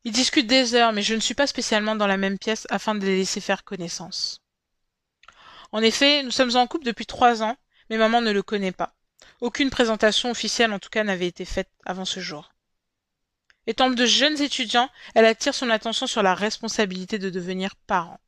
Ils 0.03 0.11
discutent 0.11 0.47
des 0.47 0.73
heures, 0.75 0.93
mais 0.93 1.01
je 1.01 1.15
ne 1.15 1.19
suis 1.19 1.33
pas 1.33 1.47
spécialement 1.47 1.95
dans 1.95 2.07
la 2.07 2.17
même 2.17 2.37
pièce 2.37 2.65
afin 2.69 2.95
de 2.95 3.05
les 3.05 3.17
laisser 3.17 3.41
faire 3.41 3.63
connaissance. 3.63 4.41
En 5.71 5.81
effet, 5.81 6.23
nous 6.23 6.31
sommes 6.31 6.55
en 6.55 6.67
couple 6.67 6.85
depuis 6.85 7.05
trois 7.05 7.43
ans, 7.43 7.57
mais 7.89 7.97
maman 7.97 8.21
ne 8.21 8.31
le 8.31 8.43
connaît 8.43 8.71
pas. 8.71 8.95
Aucune 9.41 9.69
présentation 9.69 10.31
officielle 10.31 10.73
en 10.73 10.79
tout 10.79 10.89
cas 10.89 11.03
n'avait 11.03 11.27
été 11.27 11.45
faite 11.45 11.69
avant 11.85 12.05
ce 12.05 12.19
jour. 12.19 12.53
Étant 13.67 13.89
de 13.89 14.05
jeunes 14.05 14.41
étudiants, 14.41 14.89
elle 15.13 15.25
attire 15.25 15.53
son 15.53 15.69
attention 15.69 16.07
sur 16.07 16.23
la 16.23 16.33
responsabilité 16.33 17.19
de 17.19 17.29
devenir 17.29 17.75
parent. 17.75 18.19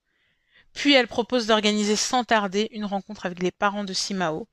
Puis 0.74 0.94
elle 0.94 1.08
propose 1.08 1.48
d'organiser 1.48 1.96
sans 1.96 2.26
tarder 2.26 2.68
une 2.72 2.86
rencontre 2.86 3.26
avec 3.26 3.42
les 3.42 3.52
parents 3.52 3.86
de 3.86 3.94
Simao, 3.94 4.48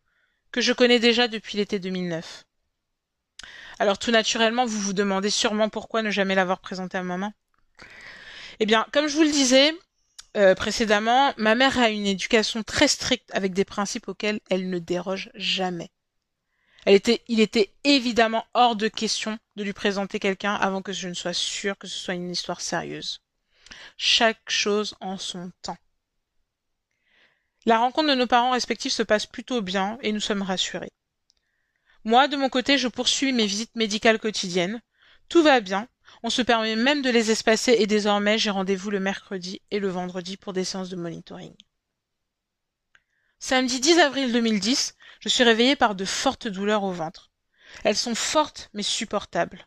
que 0.52 0.60
je 0.60 0.72
connais 0.72 1.00
déjà 1.00 1.28
depuis 1.28 1.58
l'été 1.58 1.78
2009. 1.80 2.44
Alors 3.78 3.98
tout 3.98 4.10
naturellement, 4.10 4.64
vous 4.64 4.80
vous 4.80 4.92
demandez 4.92 5.30
sûrement 5.30 5.68
pourquoi 5.68 6.02
ne 6.02 6.10
jamais 6.10 6.34
l'avoir 6.34 6.60
présenté 6.60 6.96
à 6.96 7.02
maman. 7.02 7.32
Eh 8.60 8.66
bien, 8.66 8.86
comme 8.92 9.06
je 9.06 9.14
vous 9.14 9.22
le 9.22 9.30
disais 9.30 9.74
euh, 10.36 10.54
précédemment, 10.54 11.32
ma 11.36 11.54
mère 11.54 11.78
a 11.78 11.90
une 11.90 12.06
éducation 12.06 12.62
très 12.62 12.88
stricte 12.88 13.30
avec 13.34 13.52
des 13.52 13.64
principes 13.64 14.08
auxquels 14.08 14.40
elle 14.50 14.70
ne 14.70 14.78
déroge 14.78 15.30
jamais. 15.34 15.90
Elle 16.84 16.94
était, 16.94 17.22
il 17.26 17.40
était 17.40 17.72
évidemment 17.84 18.46
hors 18.54 18.76
de 18.76 18.88
question 18.88 19.38
de 19.56 19.64
lui 19.64 19.72
présenter 19.72 20.20
quelqu'un 20.20 20.54
avant 20.54 20.82
que 20.82 20.92
je 20.92 21.08
ne 21.08 21.14
sois 21.14 21.32
sûre 21.32 21.76
que 21.78 21.88
ce 21.88 21.98
soit 21.98 22.14
une 22.14 22.30
histoire 22.30 22.60
sérieuse. 22.60 23.20
Chaque 23.96 24.48
chose 24.48 24.94
en 25.00 25.18
son 25.18 25.50
temps. 25.62 25.78
La 27.64 27.78
rencontre 27.78 28.10
de 28.10 28.14
nos 28.14 28.28
parents 28.28 28.52
respectifs 28.52 28.92
se 28.92 29.02
passe 29.02 29.26
plutôt 29.26 29.62
bien 29.62 29.98
et 30.02 30.12
nous 30.12 30.20
sommes 30.20 30.42
rassurés. 30.42 30.92
Moi, 32.06 32.28
de 32.28 32.36
mon 32.36 32.48
côté, 32.48 32.78
je 32.78 32.86
poursuis 32.86 33.32
mes 33.32 33.46
visites 33.46 33.74
médicales 33.74 34.20
quotidiennes. 34.20 34.80
Tout 35.28 35.42
va 35.42 35.58
bien. 35.58 35.88
On 36.22 36.30
se 36.30 36.40
permet 36.40 36.76
même 36.76 37.02
de 37.02 37.10
les 37.10 37.32
espacer 37.32 37.72
et 37.80 37.88
désormais 37.88 38.38
j'ai 38.38 38.50
rendez-vous 38.50 38.90
le 38.90 39.00
mercredi 39.00 39.60
et 39.72 39.80
le 39.80 39.88
vendredi 39.88 40.36
pour 40.36 40.52
des 40.52 40.62
séances 40.62 40.88
de 40.88 40.94
monitoring. 40.94 41.52
Samedi 43.40 43.80
10 43.80 43.98
avril 43.98 44.32
2010, 44.32 44.94
je 45.18 45.28
suis 45.28 45.42
réveillée 45.42 45.74
par 45.74 45.96
de 45.96 46.04
fortes 46.04 46.46
douleurs 46.46 46.84
au 46.84 46.92
ventre. 46.92 47.32
Elles 47.82 47.96
sont 47.96 48.14
fortes 48.14 48.70
mais 48.72 48.84
supportables. 48.84 49.66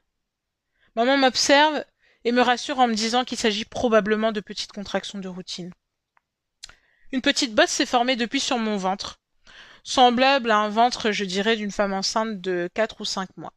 Maman 0.96 1.18
m'observe 1.18 1.84
et 2.24 2.32
me 2.32 2.42
rassure 2.42 2.80
en 2.80 2.88
me 2.88 2.96
disant 2.96 3.26
qu'il 3.26 3.38
s'agit 3.38 3.66
probablement 3.66 4.32
de 4.32 4.40
petites 4.40 4.72
contractions 4.72 5.20
de 5.20 5.28
routine. 5.28 5.74
Une 7.12 7.22
petite 7.22 7.54
botte 7.54 7.68
s'est 7.68 7.86
formée 7.86 8.16
depuis 8.16 8.40
sur 8.40 8.58
mon 8.58 8.78
ventre, 8.78 9.19
semblable 9.84 10.52
à 10.52 10.58
un 10.58 10.70
ventre, 10.70 11.12
je 11.12 11.26
dirais, 11.26 11.56
d'une 11.56 11.72
femme 11.72 11.94
enceinte 11.94 12.42
de 12.42 12.70
quatre 12.74 13.02
ou 13.02 13.06
cinq 13.06 13.30
mois. 13.38 13.54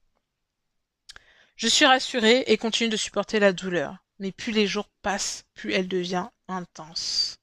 Je 1.57 1.69
suis 1.69 1.85
rassurée 1.85 2.45
et 2.47 2.57
continue 2.57 2.89
de 2.89 2.97
supporter 2.97 3.39
la 3.39 3.53
douleur, 3.53 3.97
mais 4.19 4.33
plus 4.33 4.53
les 4.53 4.67
jours 4.67 4.89
passent, 5.03 5.45
plus 5.55 5.73
elle 5.73 5.89
devient 5.89 6.29
intense. 6.49 7.39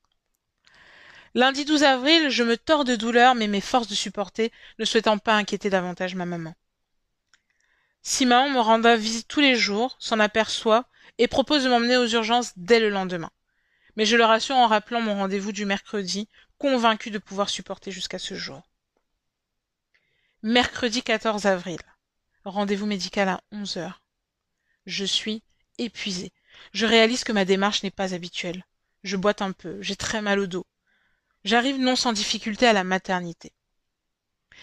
Lundi 1.36 1.64
12 1.64 1.84
avril, 1.84 2.30
je 2.30 2.44
me 2.44 2.58
tords 2.58 2.86
de 2.86 2.96
douleur, 2.96 3.36
mais 3.36 3.48
mes 3.48 3.62
forces 3.62 3.88
de 3.88 3.96
supporter, 3.96 4.52
ne 4.80 4.86
souhaitant 4.86 5.20
pas 5.20 5.36
inquiéter 5.36 5.70
davantage 5.70 6.16
ma 6.16 6.26
maman. 6.26 6.56
Si 8.02 8.26
maman 8.26 8.50
me 8.50 8.60
rendra 8.60 8.96
visite 8.96 9.28
tous 9.28 9.42
les 9.42 9.56
jours, 9.56 9.96
s'en 10.00 10.20
aperçoit 10.20 10.86
et 11.18 11.28
propose 11.28 11.64
de 11.64 11.70
m'emmener 11.70 11.98
aux 11.98 12.08
urgences 12.08 12.54
dès 12.56 12.80
le 12.80 12.90
lendemain 12.90 13.32
mais 14.00 14.06
je 14.06 14.16
le 14.16 14.24
rassure 14.24 14.56
en 14.56 14.68
rappelant 14.68 15.02
mon 15.02 15.16
rendez-vous 15.16 15.52
du 15.52 15.66
mercredi, 15.66 16.30
convaincu 16.58 17.12
de 17.12 17.18
pouvoir 17.18 17.50
supporter 17.50 17.92
jusqu'à 17.92 18.18
ce 18.18 18.34
jour. 18.34 18.69
Mercredi 20.42 21.04
14 21.04 21.48
avril. 21.48 21.80
Rendez-vous 22.46 22.86
médical 22.86 23.28
à 23.28 23.42
11 23.52 23.76
heures. 23.76 24.02
Je 24.86 25.04
suis 25.04 25.44
épuisée. 25.78 26.32
Je 26.72 26.86
réalise 26.86 27.26
que 27.26 27.34
ma 27.34 27.44
démarche 27.44 27.84
n'est 27.84 27.92
pas 27.92 28.14
habituelle. 28.14 28.64
Je 29.04 29.18
boite 29.18 29.42
un 29.42 29.52
peu, 29.52 29.82
j'ai 29.82 29.98
très 29.98 30.22
mal 30.22 30.40
au 30.40 30.48
dos. 30.48 30.66
J'arrive 31.44 31.78
non 31.78 31.98
sans 31.98 32.14
difficulté 32.14 32.66
à 32.66 32.72
la 32.72 32.86
maternité. 32.86 33.52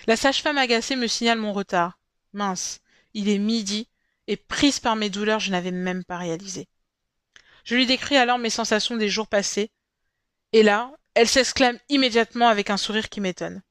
La 0.06 0.16
sage-femme 0.16 0.56
agacée 0.56 0.97
me 0.97 1.06
signale 1.06 1.38
mon 1.38 1.52
retard. 1.52 1.99
Mince, 2.33 2.80
il 3.12 3.28
est 3.28 3.38
midi, 3.38 3.87
et 4.28 4.38
prise 4.38 4.80
par 4.80 4.97
mes 4.97 5.11
douleurs, 5.11 5.40
je 5.40 5.50
n'avais 5.50 5.73
même 5.73 6.04
pas 6.04 6.16
réalisé. 6.16 6.68
Je 7.64 7.75
lui 7.75 7.85
décris 7.85 8.16
alors 8.16 8.38
mes 8.38 8.49
sensations 8.49 8.97
des 8.97 9.11
jours 9.11 9.28
passés. 9.28 9.71
Et 10.54 10.62
là, 10.62 10.90
elle 11.12 11.28
s'exclame 11.28 11.78
immédiatement 11.90 12.49
avec 12.49 12.71
un 12.71 12.78
sourire 12.78 13.11
qui 13.11 13.21
m'étonne. 13.21 13.62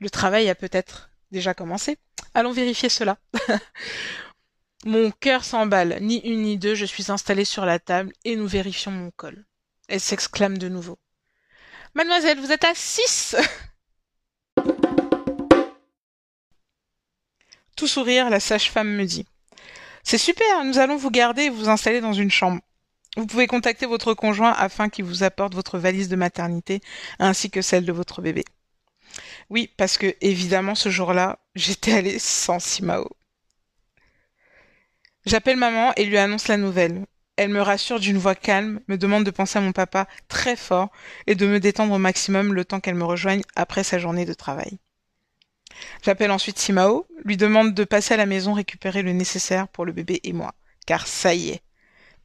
Le 0.00 0.10
travail 0.10 0.48
a 0.48 0.56
peut-être 0.56 1.10
déjà 1.34 1.52
commencé. 1.52 1.98
Allons 2.32 2.52
vérifier 2.52 2.88
cela. 2.88 3.18
mon 4.86 5.10
cœur 5.10 5.44
s'emballe. 5.44 5.98
Ni 6.00 6.20
une 6.20 6.42
ni 6.42 6.56
deux, 6.56 6.74
je 6.74 6.86
suis 6.86 7.12
installée 7.12 7.44
sur 7.44 7.66
la 7.66 7.78
table 7.78 8.14
et 8.24 8.36
nous 8.36 8.46
vérifions 8.46 8.90
mon 8.90 9.10
col. 9.10 9.44
Elle 9.88 10.00
s'exclame 10.00 10.56
de 10.56 10.70
nouveau. 10.70 10.98
Mademoiselle, 11.94 12.40
vous 12.40 12.52
êtes 12.52 12.64
à 12.64 12.74
six 12.74 13.36
Tout 17.76 17.86
sourire, 17.88 18.30
la 18.30 18.40
sage-femme 18.40 18.88
me 18.88 19.04
dit. 19.04 19.26
C'est 20.04 20.18
super, 20.18 20.64
nous 20.64 20.78
allons 20.78 20.96
vous 20.96 21.10
garder 21.10 21.42
et 21.42 21.50
vous 21.50 21.68
installer 21.68 22.00
dans 22.00 22.12
une 22.12 22.30
chambre. 22.30 22.60
Vous 23.16 23.26
pouvez 23.26 23.46
contacter 23.46 23.86
votre 23.86 24.14
conjoint 24.14 24.52
afin 24.52 24.88
qu'il 24.88 25.04
vous 25.04 25.22
apporte 25.22 25.54
votre 25.54 25.78
valise 25.78 26.08
de 26.08 26.16
maternité 26.16 26.80
ainsi 27.18 27.50
que 27.50 27.62
celle 27.62 27.84
de 27.84 27.92
votre 27.92 28.22
bébé. 28.22 28.44
Oui, 29.50 29.70
parce 29.76 29.98
que 29.98 30.14
évidemment 30.20 30.74
ce 30.74 30.88
jour-là, 30.88 31.38
j'étais 31.54 31.92
allée 31.92 32.18
sans 32.18 32.58
Simao. 32.58 33.08
J'appelle 35.26 35.56
maman 35.56 35.92
et 35.96 36.04
lui 36.04 36.18
annonce 36.18 36.48
la 36.48 36.56
nouvelle. 36.56 37.06
Elle 37.36 37.50
me 37.50 37.62
rassure 37.62 37.98
d'une 37.98 38.18
voix 38.18 38.34
calme, 38.34 38.80
me 38.88 38.96
demande 38.96 39.24
de 39.24 39.30
penser 39.30 39.58
à 39.58 39.62
mon 39.62 39.72
papa 39.72 40.06
très 40.28 40.54
fort 40.54 40.90
et 41.26 41.34
de 41.34 41.46
me 41.46 41.58
détendre 41.58 41.94
au 41.94 41.98
maximum 41.98 42.52
le 42.54 42.64
temps 42.64 42.80
qu'elle 42.80 42.94
me 42.94 43.04
rejoigne 43.04 43.42
après 43.56 43.84
sa 43.84 43.98
journée 43.98 44.24
de 44.24 44.34
travail. 44.34 44.78
J'appelle 46.02 46.30
ensuite 46.30 46.58
Simao, 46.58 47.06
lui 47.24 47.36
demande 47.36 47.74
de 47.74 47.84
passer 47.84 48.14
à 48.14 48.18
la 48.18 48.26
maison 48.26 48.52
récupérer 48.52 49.02
le 49.02 49.12
nécessaire 49.12 49.66
pour 49.66 49.84
le 49.84 49.92
bébé 49.92 50.20
et 50.22 50.32
moi, 50.32 50.54
car 50.86 51.06
ça 51.06 51.34
y 51.34 51.50
est, 51.50 51.62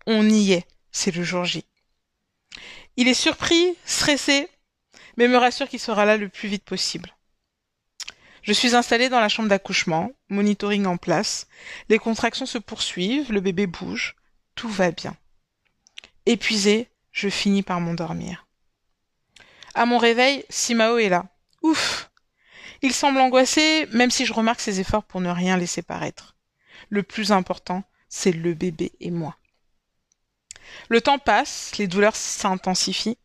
on 0.05 0.29
y 0.29 0.53
est 0.53 0.65
c'est 0.91 1.15
le 1.15 1.23
jour 1.23 1.45
J. 1.45 1.65
Il 2.97 3.07
est 3.07 3.13
surpris, 3.13 3.75
stressé, 3.85 4.47
mais 5.19 5.27
me 5.27 5.37
rassure 5.37 5.67
qu'il 5.67 5.81
sera 5.81 6.05
là 6.05 6.15
le 6.15 6.29
plus 6.29 6.47
vite 6.47 6.63
possible. 6.63 7.13
Je 8.41 8.53
suis 8.53 8.73
installée 8.73 9.09
dans 9.09 9.19
la 9.19 9.27
chambre 9.27 9.49
d'accouchement, 9.49 10.11
monitoring 10.29 10.85
en 10.85 10.95
place, 10.95 11.47
les 11.89 11.99
contractions 11.99 12.45
se 12.45 12.57
poursuivent, 12.57 13.29
le 13.33 13.41
bébé 13.41 13.67
bouge, 13.67 14.15
tout 14.55 14.69
va 14.69 14.91
bien. 14.91 15.17
Épuisée, 16.25 16.89
je 17.11 17.27
finis 17.27 17.63
par 17.63 17.81
m'endormir. 17.81 18.47
À 19.73 19.85
mon 19.85 19.97
réveil, 19.97 20.45
Simao 20.49 20.99
est 20.99 21.09
là. 21.09 21.25
Ouf 21.63 22.09
Il 22.81 22.93
semble 22.93 23.19
angoissé, 23.19 23.87
même 23.91 24.11
si 24.11 24.25
je 24.25 24.31
remarque 24.31 24.61
ses 24.61 24.79
efforts 24.79 25.03
pour 25.03 25.19
ne 25.19 25.29
rien 25.29 25.57
laisser 25.57 25.81
paraître. 25.81 26.37
Le 26.87 27.03
plus 27.03 27.33
important, 27.33 27.83
c'est 28.07 28.31
le 28.31 28.53
bébé 28.53 28.93
et 29.01 29.11
moi. 29.11 29.35
Le 30.87 31.01
temps 31.01 31.19
passe, 31.19 31.75
les 31.77 31.87
douleurs 31.87 32.15
s'intensifient, 32.15 33.17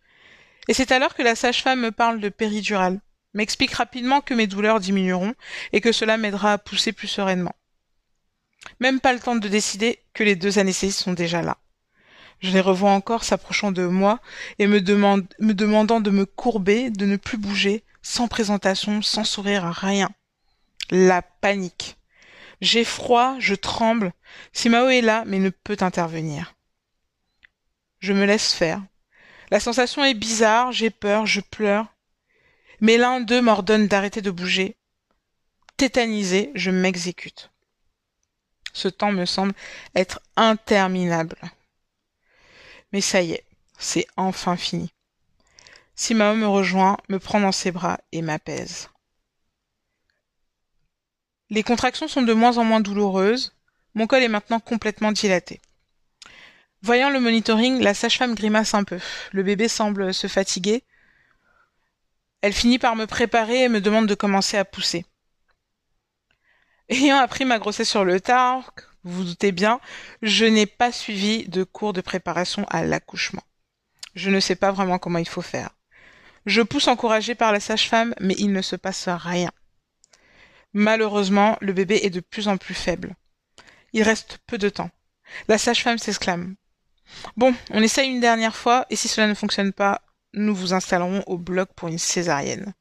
et 0.69 0.75
c'est 0.75 0.93
alors 0.93 1.15
que 1.15 1.23
la 1.23 1.35
sage-femme 1.35 1.81
me 1.81 1.93
parle 1.93 2.21
de 2.21 2.29
péridurale, 2.29 3.01
m'explique 3.35 3.73
rapidement 3.75 4.21
que 4.21 4.35
mes 4.35 4.47
douleurs 4.47 4.81
diminueront 4.81 5.35
et 5.73 5.81
que 5.81 5.93
cela 5.93 6.17
m'aidera 6.17 6.53
à 6.53 6.59
pousser 6.59 6.93
plus 6.93 7.09
sereinement. 7.09 7.55
Même 8.81 9.01
pas 9.01 9.13
le 9.13 9.21
temps 9.21 9.37
de 9.37 9.49
décider 9.49 10.01
que 10.15 10.25
les 10.25 10.37
deux 10.37 10.59
anesthésistes 10.59 11.01
sont 11.01 11.13
déjà 11.13 11.43
là. 11.43 11.59
Je 12.41 12.51
les 12.51 12.61
revois 12.61 12.91
encore 12.91 13.25
s'approchant 13.25 13.73
de 13.73 13.87
moi 13.87 14.21
et 14.59 14.67
me, 14.67 14.81
demandant 14.81 16.01
de 16.01 16.11
me 16.11 16.27
courber, 16.27 16.91
de 16.91 17.07
ne 17.07 17.17
plus 17.17 17.39
bouger, 17.39 17.85
sans 18.03 18.29
présentation, 18.29 19.03
sans 19.03 19.25
sourire, 19.25 19.65
rien. 19.65 20.11
La 20.91 21.23
panique. 21.23 21.97
J'ai 22.61 22.85
froid, 22.85 23.37
je 23.39 23.55
tremble. 23.55 24.13
Simao 24.53 24.89
est 24.89 25.01
là, 25.01 25.25
mais 25.27 25.39
ne 25.39 25.51
peut 25.51 25.77
intervenir. 25.81 26.55
Je 28.01 28.13
me 28.13 28.27
laisse 28.27 28.53
faire. 28.53 28.83
La 29.55 29.61
sensation 29.61 30.05
est 30.05 30.15
bizarre, 30.15 30.73
j'ai 30.73 30.91
peur, 30.91 31.27
je 31.27 31.41
pleure. 31.41 31.87
Mais 32.81 32.97
l'un 32.97 33.21
d'eux 33.21 33.41
m'ordonne 33.41 33.87
d'arrêter 33.87 34.21
de 34.21 34.33
bouger. 34.33 34.77
Tétanisé, 35.77 36.51
je 36.57 36.73
m'exécute. 36.73 37.53
Ce 38.73 38.89
temps 38.89 39.13
me 39.13 39.25
semble 39.25 39.55
être 39.95 40.19
interminable. 40.35 41.37
Mais 42.93 43.01
ça 43.01 43.23
y 43.23 43.31
est, 43.31 43.45
c'est 43.79 44.09
enfin 44.17 44.57
fini. 44.57 44.93
Simao 45.95 46.35
me 46.35 46.49
rejoint, 46.49 46.97
me 47.09 47.21
prend 47.21 47.39
dans 47.39 47.53
ses 47.53 47.71
bras 47.71 48.01
et 48.11 48.23
m'apaise. 48.23 48.89
Les 51.51 51.63
contractions 51.63 52.09
sont 52.09 52.23
de 52.23 52.33
moins 52.33 52.59
en 52.59 52.65
moins 52.65 52.81
douloureuses. 52.81 53.55
Mon 53.95 54.09
col 54.09 54.25
est 54.25 54.29
maintenant 54.29 54.59
complètement 54.59 55.13
dilaté. 55.13 55.61
Voyant 56.85 57.09
le 57.09 57.19
monitoring, 57.19 57.81
la 57.81 57.95
sage-femme 57.95 58.35
grimace 58.35 58.75
un 58.75 58.85
peu. 58.85 59.01
Le 59.33 59.43
bébé 59.43 59.69
semble 59.69 60.13
se 60.13 60.27
fatiguer. 60.27 60.85
Elle 62.43 62.53
finit 62.53 62.79
par 62.79 62.95
me 62.95 63.07
préparer 63.07 63.63
et 63.63 63.69
me 63.71 63.81
demande 63.81 64.07
de 64.07 64.15
commencer 64.15 64.59
à 64.59 64.67
pousser. 64.67 65.07
Ayant 66.91 67.17
appris 67.17 67.47
ma 67.47 67.59
grossesse 67.59 67.89
sur 67.89 68.05
le 68.05 68.21
tard, 68.21 68.75
vous 69.03 69.15
vous 69.15 69.25
doutez 69.25 69.51
bien, 69.51 69.81
je 70.21 70.45
n'ai 70.45 70.67
pas 70.67 70.93
suivi 70.93 71.49
de 71.49 71.65
cours 71.65 71.95
de 71.95 72.03
préparation 72.03 72.67
à 72.69 72.85
l'accouchement. 72.85 73.45
Je 74.15 74.29
ne 74.29 74.39
sais 74.39 74.55
pas 74.55 74.71
vraiment 74.71 74.99
comment 74.99 75.19
il 75.19 75.29
faut 75.29 75.41
faire. 75.41 75.71
Je 76.45 76.61
pousse 76.61 76.89
encouragé 76.89 77.35
par 77.35 77.51
la 77.51 77.61
sage-femme, 77.61 78.15
mais 78.21 78.35
il 78.37 78.53
ne 78.53 78.61
se 78.61 78.77
passe 78.77 79.09
rien. 79.09 79.53
Malheureusement, 80.75 81.57
le 81.63 81.73
bébé 81.73 82.01
est 82.03 82.11
de 82.11 82.21
plus 82.21 82.47
en 82.47 82.59
plus 82.59 82.75
faible. 82.75 83.17
Il 83.95 84.03
reste 84.03 84.37
peu 84.47 84.59
de 84.59 84.69
temps. 84.69 84.91
La 85.49 85.57
sage-femme 85.57 85.97
s'exclame. 85.97 86.57
Bon, 87.37 87.55
on 87.71 87.83
essaye 87.83 88.11
une 88.11 88.21
dernière 88.21 88.57
fois, 88.57 88.87
et 88.91 88.97
si 88.97 89.09
cela 89.09 89.27
ne 89.27 89.35
fonctionne 89.35 89.73
pas, 89.73 90.03
nous 90.33 90.55
vous 90.55 90.73
installerons 90.73 91.23
au 91.27 91.39
bloc 91.39 91.71
pour 91.75 91.89
une 91.89 91.99
césarienne. 91.99 92.75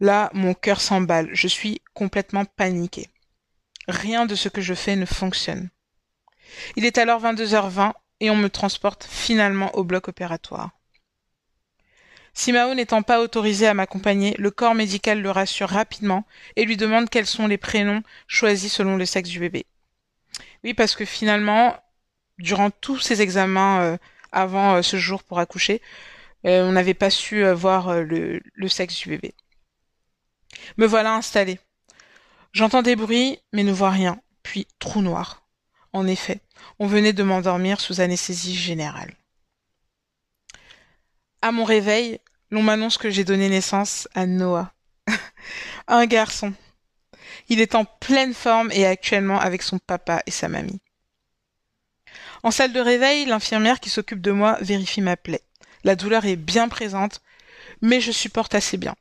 Là, 0.00 0.30
mon 0.34 0.54
cœur 0.54 0.80
s'emballe, 0.80 1.28
je 1.32 1.46
suis 1.46 1.80
complètement 1.94 2.44
paniqué. 2.44 3.08
Rien 3.88 4.26
de 4.26 4.34
ce 4.34 4.48
que 4.48 4.60
je 4.60 4.74
fais 4.74 4.96
ne 4.96 5.06
fonctionne. 5.06 5.70
Il 6.76 6.84
est 6.84 6.98
alors 6.98 7.22
22h20 7.22 7.92
et 8.20 8.30
on 8.30 8.36
me 8.36 8.48
transporte 8.48 9.04
finalement 9.08 9.74
au 9.74 9.84
bloc 9.84 10.08
opératoire. 10.08 10.70
Simao 12.34 12.74
n'étant 12.74 13.02
pas 13.02 13.20
autorisé 13.20 13.66
à 13.66 13.74
m'accompagner, 13.74 14.34
le 14.38 14.50
corps 14.50 14.74
médical 14.74 15.20
le 15.20 15.30
rassure 15.30 15.68
rapidement 15.68 16.24
et 16.56 16.64
lui 16.64 16.76
demande 16.76 17.10
quels 17.10 17.26
sont 17.26 17.46
les 17.46 17.58
prénoms 17.58 18.02
choisis 18.26 18.72
selon 18.72 18.96
le 18.96 19.04
sexe 19.04 19.28
du 19.28 19.38
bébé. 19.38 19.66
Oui, 20.64 20.72
parce 20.72 20.96
que 20.96 21.04
finalement, 21.04 21.76
durant 22.38 22.70
tous 22.70 22.98
ces 22.98 23.22
examens 23.22 23.80
euh, 23.80 23.96
avant 24.32 24.76
euh, 24.76 24.82
ce 24.82 24.96
jour 24.96 25.22
pour 25.22 25.38
accoucher, 25.38 25.82
euh, 26.46 26.66
on 26.68 26.72
n'avait 26.72 26.94
pas 26.94 27.10
su 27.10 27.44
voir 27.52 28.02
le, 28.02 28.40
le 28.54 28.68
sexe 28.68 28.98
du 28.98 29.10
bébé. 29.10 29.34
Me 30.76 30.86
voilà 30.86 31.14
installé. 31.14 31.58
J'entends 32.52 32.82
des 32.82 32.96
bruits, 32.96 33.38
mais 33.52 33.62
ne 33.62 33.72
vois 33.72 33.90
rien, 33.90 34.20
puis 34.42 34.66
trou 34.78 35.00
noir. 35.00 35.46
En 35.92 36.06
effet, 36.06 36.40
on 36.78 36.86
venait 36.86 37.12
de 37.12 37.22
m'endormir 37.22 37.80
sous 37.80 38.00
anesthésie 38.00 38.54
générale. 38.54 39.14
À 41.40 41.52
mon 41.52 41.64
réveil, 41.64 42.20
l'on 42.50 42.62
m'annonce 42.62 42.98
que 42.98 43.10
j'ai 43.10 43.24
donné 43.24 43.48
naissance 43.48 44.08
à 44.14 44.26
Noah. 44.26 44.72
un 45.88 46.06
garçon. 46.06 46.52
Il 47.48 47.60
est 47.60 47.74
en 47.74 47.84
pleine 47.84 48.34
forme 48.34 48.70
et 48.72 48.86
actuellement 48.86 49.40
avec 49.40 49.62
son 49.62 49.78
papa 49.78 50.22
et 50.26 50.30
sa 50.30 50.48
mamie. 50.48 50.81
En 52.42 52.50
salle 52.50 52.72
de 52.72 52.80
réveil, 52.80 53.24
l'infirmière 53.24 53.78
qui 53.78 53.90
s'occupe 53.90 54.20
de 54.20 54.32
moi 54.32 54.58
vérifie 54.60 55.00
ma 55.00 55.16
plaie. 55.16 55.42
La 55.84 55.94
douleur 55.94 56.24
est 56.24 56.36
bien 56.36 56.68
présente, 56.68 57.22
mais 57.80 58.00
je 58.00 58.10
supporte 58.10 58.54
assez 58.54 58.76
bien. 58.76 58.96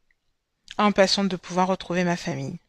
Impatiente 0.77 1.27
de 1.27 1.35
pouvoir 1.35 1.67
retrouver 1.67 2.03
ma 2.03 2.17
famille. 2.17 2.59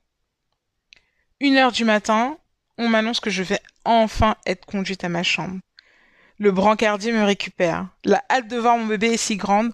Une 1.41 1.57
heure 1.57 1.73
du 1.73 1.85
matin, 1.85 2.39
on 2.79 2.89
m'annonce 2.89 3.21
que 3.21 3.31
je 3.31 3.43
vais 3.43 3.61
enfin 3.85 4.37
être 4.47 4.65
conduite 4.65 5.05
à 5.05 5.09
ma 5.09 5.23
chambre. 5.23 5.61
Le 6.39 6.53
brancardier 6.53 7.13
me 7.13 7.25
récupère. 7.25 7.89
La 8.05 8.23
hâte 8.31 8.49
de 8.49 8.57
voir 8.57 8.79
mon 8.79 8.87
bébé 8.87 9.09
est 9.09 9.17
si 9.17 9.37
grande 9.37 9.73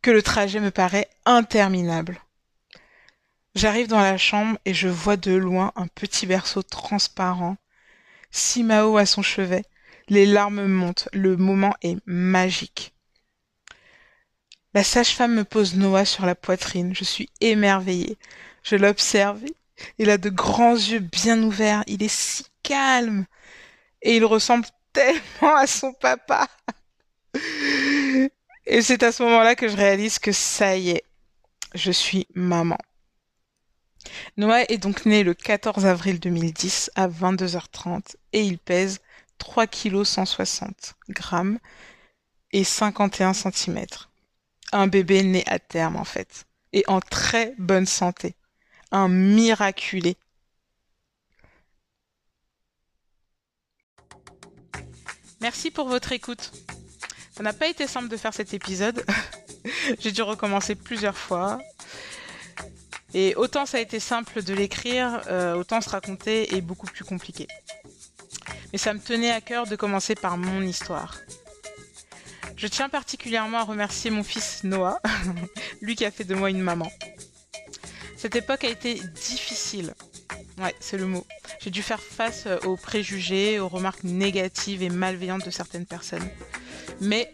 que 0.00 0.10
le 0.10 0.22
trajet 0.22 0.60
me 0.60 0.70
paraît 0.70 1.08
interminable. 1.26 2.20
J'arrive 3.54 3.88
dans 3.88 4.00
la 4.00 4.16
chambre 4.16 4.58
et 4.64 4.72
je 4.72 4.88
vois 4.88 5.16
de 5.16 5.32
loin 5.32 5.72
un 5.76 5.88
petit 5.88 6.26
berceau 6.26 6.62
transparent. 6.62 7.56
Simao 8.30 8.96
à 8.96 9.06
son 9.06 9.22
chevet. 9.22 9.64
Les 10.08 10.26
larmes 10.26 10.66
montent. 10.66 11.08
Le 11.12 11.36
moment 11.36 11.74
est 11.82 11.98
magique. 12.06 12.94
La 14.74 14.84
sage-femme 14.84 15.34
me 15.34 15.44
pose 15.44 15.76
Noah 15.76 16.04
sur 16.04 16.26
la 16.26 16.34
poitrine. 16.34 16.94
Je 16.94 17.04
suis 17.04 17.28
émerveillée. 17.40 18.18
Je 18.62 18.76
l'observe. 18.76 19.40
Il 19.98 20.10
a 20.10 20.18
de 20.18 20.30
grands 20.30 20.74
yeux 20.74 21.00
bien 21.00 21.42
ouverts. 21.42 21.84
Il 21.86 22.02
est 22.02 22.12
si 22.12 22.44
calme. 22.62 23.26
Et 24.02 24.16
il 24.16 24.24
ressemble 24.24 24.66
tellement 24.92 25.56
à 25.56 25.66
son 25.66 25.92
papa. 25.92 26.46
Et 28.66 28.82
c'est 28.82 29.02
à 29.02 29.12
ce 29.12 29.22
moment-là 29.22 29.54
que 29.54 29.66
je 29.66 29.76
réalise 29.76 30.18
que 30.18 30.32
ça 30.32 30.76
y 30.76 30.90
est, 30.90 31.04
je 31.74 31.90
suis 31.90 32.26
maman. 32.34 32.76
Noah 34.36 34.70
est 34.70 34.78
donc 34.78 35.06
né 35.06 35.22
le 35.22 35.32
14 35.32 35.86
avril 35.86 36.20
2010 36.20 36.90
à 36.94 37.08
22h30 37.08 38.16
et 38.34 38.42
il 38.42 38.58
pèse 38.58 39.00
3 39.38 39.66
kg 39.66 40.04
160 40.04 40.94
grammes 41.08 41.58
et 42.52 42.64
51 42.64 43.32
cm. 43.32 43.86
Un 44.72 44.86
bébé 44.86 45.22
né 45.22 45.44
à 45.46 45.58
terme 45.58 45.96
en 45.96 46.04
fait 46.04 46.46
et 46.72 46.84
en 46.86 47.00
très 47.00 47.54
bonne 47.58 47.86
santé. 47.86 48.34
Un 48.90 49.08
miraculé. 49.08 50.16
Merci 55.40 55.70
pour 55.70 55.88
votre 55.88 56.12
écoute. 56.12 56.52
Ça 57.30 57.42
n'a 57.42 57.52
pas 57.52 57.68
été 57.68 57.86
simple 57.86 58.08
de 58.08 58.16
faire 58.16 58.34
cet 58.34 58.52
épisode. 58.54 59.04
J'ai 60.00 60.10
dû 60.10 60.22
recommencer 60.22 60.74
plusieurs 60.74 61.16
fois. 61.16 61.58
Et 63.14 63.34
autant 63.36 63.64
ça 63.64 63.78
a 63.78 63.80
été 63.80 64.00
simple 64.00 64.42
de 64.42 64.52
l'écrire, 64.52 65.22
euh, 65.28 65.54
autant 65.54 65.80
se 65.80 65.88
raconter 65.88 66.54
est 66.56 66.60
beaucoup 66.60 66.86
plus 66.86 67.04
compliqué. 67.04 67.46
Mais 68.72 68.78
ça 68.78 68.92
me 68.94 69.00
tenait 69.00 69.30
à 69.30 69.40
cœur 69.40 69.66
de 69.66 69.76
commencer 69.76 70.14
par 70.14 70.36
mon 70.36 70.62
histoire. 70.62 71.16
Je 72.56 72.66
tiens 72.66 72.88
particulièrement 72.88 73.58
à 73.58 73.64
remercier 73.64 74.10
mon 74.10 74.24
fils 74.24 74.64
Noah, 74.64 75.00
lui 75.80 75.94
qui 75.94 76.04
a 76.04 76.10
fait 76.10 76.24
de 76.24 76.34
moi 76.34 76.50
une 76.50 76.60
maman. 76.60 76.90
Cette 78.16 78.34
époque 78.34 78.64
a 78.64 78.68
été 78.68 78.94
difficile. 78.94 79.94
Ouais, 80.60 80.74
c'est 80.80 80.98
le 80.98 81.06
mot. 81.06 81.24
J'ai 81.60 81.70
dû 81.70 81.82
faire 81.82 82.00
face 82.00 82.46
euh, 82.46 82.58
aux 82.64 82.76
préjugés, 82.76 83.60
aux 83.60 83.68
remarques 83.68 84.02
négatives 84.02 84.82
et 84.82 84.88
malveillantes 84.88 85.44
de 85.44 85.50
certaines 85.50 85.86
personnes. 85.86 86.28
Mais 87.00 87.32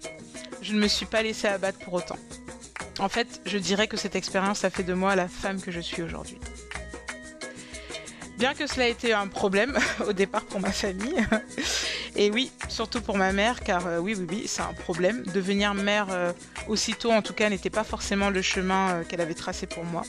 je 0.60 0.74
ne 0.74 0.80
me 0.80 0.88
suis 0.88 1.06
pas 1.06 1.22
laissée 1.22 1.48
abattre 1.48 1.78
pour 1.78 1.94
autant. 1.94 2.18
En 2.98 3.08
fait, 3.08 3.40
je 3.46 3.56
dirais 3.56 3.88
que 3.88 3.96
cette 3.96 4.14
expérience 4.14 4.64
a 4.64 4.70
fait 4.70 4.82
de 4.82 4.92
moi 4.92 5.16
la 5.16 5.26
femme 5.26 5.60
que 5.60 5.70
je 5.70 5.80
suis 5.80 6.02
aujourd'hui. 6.02 6.38
Bien 8.38 8.54
que 8.54 8.66
cela 8.66 8.88
ait 8.88 8.90
été 8.90 9.12
un 9.12 9.28
problème 9.28 9.78
au 10.06 10.12
départ 10.12 10.44
pour 10.44 10.60
ma 10.60 10.72
famille, 10.72 11.24
et 12.16 12.30
oui, 12.30 12.50
surtout 12.68 13.00
pour 13.00 13.16
ma 13.16 13.32
mère, 13.32 13.60
car 13.60 13.86
euh, 13.86 13.98
oui, 13.98 14.14
oui, 14.18 14.26
oui, 14.28 14.44
c'est 14.46 14.62
un 14.62 14.72
problème. 14.72 15.22
Devenir 15.32 15.74
mère 15.74 16.08
euh, 16.10 16.32
aussitôt, 16.68 17.12
en 17.12 17.22
tout 17.22 17.32
cas, 17.32 17.48
n'était 17.48 17.70
pas 17.70 17.84
forcément 17.84 18.30
le 18.30 18.42
chemin 18.42 19.04
qu'elle 19.08 19.20
avait 19.20 19.34
tracé 19.34 19.66
pour 19.66 19.84
moi. 19.84 20.02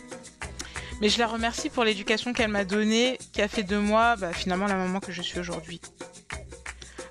Mais 1.01 1.09
je 1.09 1.19
la 1.19 1.27
remercie 1.27 1.69
pour 1.69 1.83
l'éducation 1.83 2.33
qu'elle 2.33 2.49
m'a 2.49 2.63
donnée, 2.63 3.17
qui 3.33 3.41
a 3.41 3.47
fait 3.47 3.63
de 3.63 3.77
moi 3.77 4.15
bah, 4.15 4.31
finalement 4.33 4.65
la 4.65 4.75
maman 4.75 4.99
que 4.99 5.11
je 5.11 5.21
suis 5.21 5.39
aujourd'hui. 5.39 5.81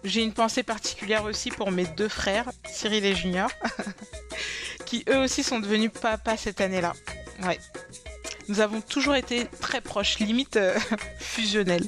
J'ai 0.05 0.22
une 0.22 0.33
pensée 0.33 0.62
particulière 0.62 1.24
aussi 1.24 1.50
pour 1.50 1.70
mes 1.70 1.87
deux 1.87 2.09
frères, 2.09 2.50
Cyril 2.70 3.05
et 3.05 3.14
Junior, 3.14 3.50
qui 4.87 5.05
eux 5.09 5.18
aussi 5.18 5.42
sont 5.42 5.61
devenus 5.61 5.90
papas 5.90 6.37
cette 6.37 6.61
année-là. 6.61 6.92
Ouais. 7.42 7.59
Nous 8.49 8.61
avons 8.61 8.81
toujours 8.81 9.15
été 9.15 9.47
très 9.61 9.81
proches, 9.81 10.19
limite 10.19 10.57
euh, 10.57 10.79
fusionnels. 11.19 11.87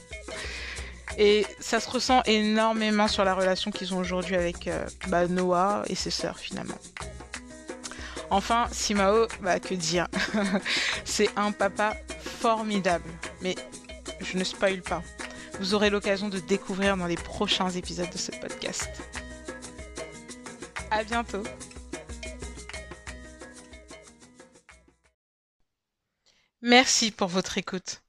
Et 1.18 1.46
ça 1.60 1.80
se 1.80 1.88
ressent 1.88 2.22
énormément 2.24 3.08
sur 3.08 3.24
la 3.24 3.34
relation 3.34 3.70
qu'ils 3.70 3.94
ont 3.94 3.98
aujourd'hui 3.98 4.36
avec 4.36 4.68
euh, 4.68 4.86
bah, 5.08 5.26
Noah 5.26 5.82
et 5.88 5.94
ses 5.94 6.10
sœurs 6.10 6.38
finalement. 6.38 6.78
Enfin, 8.30 8.66
Simao, 8.72 9.26
bah 9.40 9.60
que 9.60 9.74
dire? 9.74 10.08
C'est 11.04 11.30
un 11.36 11.52
papa 11.52 11.96
formidable. 12.40 13.08
Mais 13.40 13.54
je 14.20 14.36
ne 14.36 14.44
spoil 14.44 14.82
pas. 14.82 15.02
Vous 15.60 15.74
aurez 15.74 15.90
l'occasion 15.90 16.28
de 16.28 16.38
découvrir 16.38 16.96
dans 16.96 17.06
les 17.06 17.16
prochains 17.16 17.70
épisodes 17.70 18.10
de 18.10 18.18
ce 18.18 18.32
podcast. 18.32 18.90
À 20.90 21.02
bientôt. 21.04 21.42
Merci 26.68 27.12
pour 27.12 27.28
votre 27.28 27.58
écoute. 27.58 28.02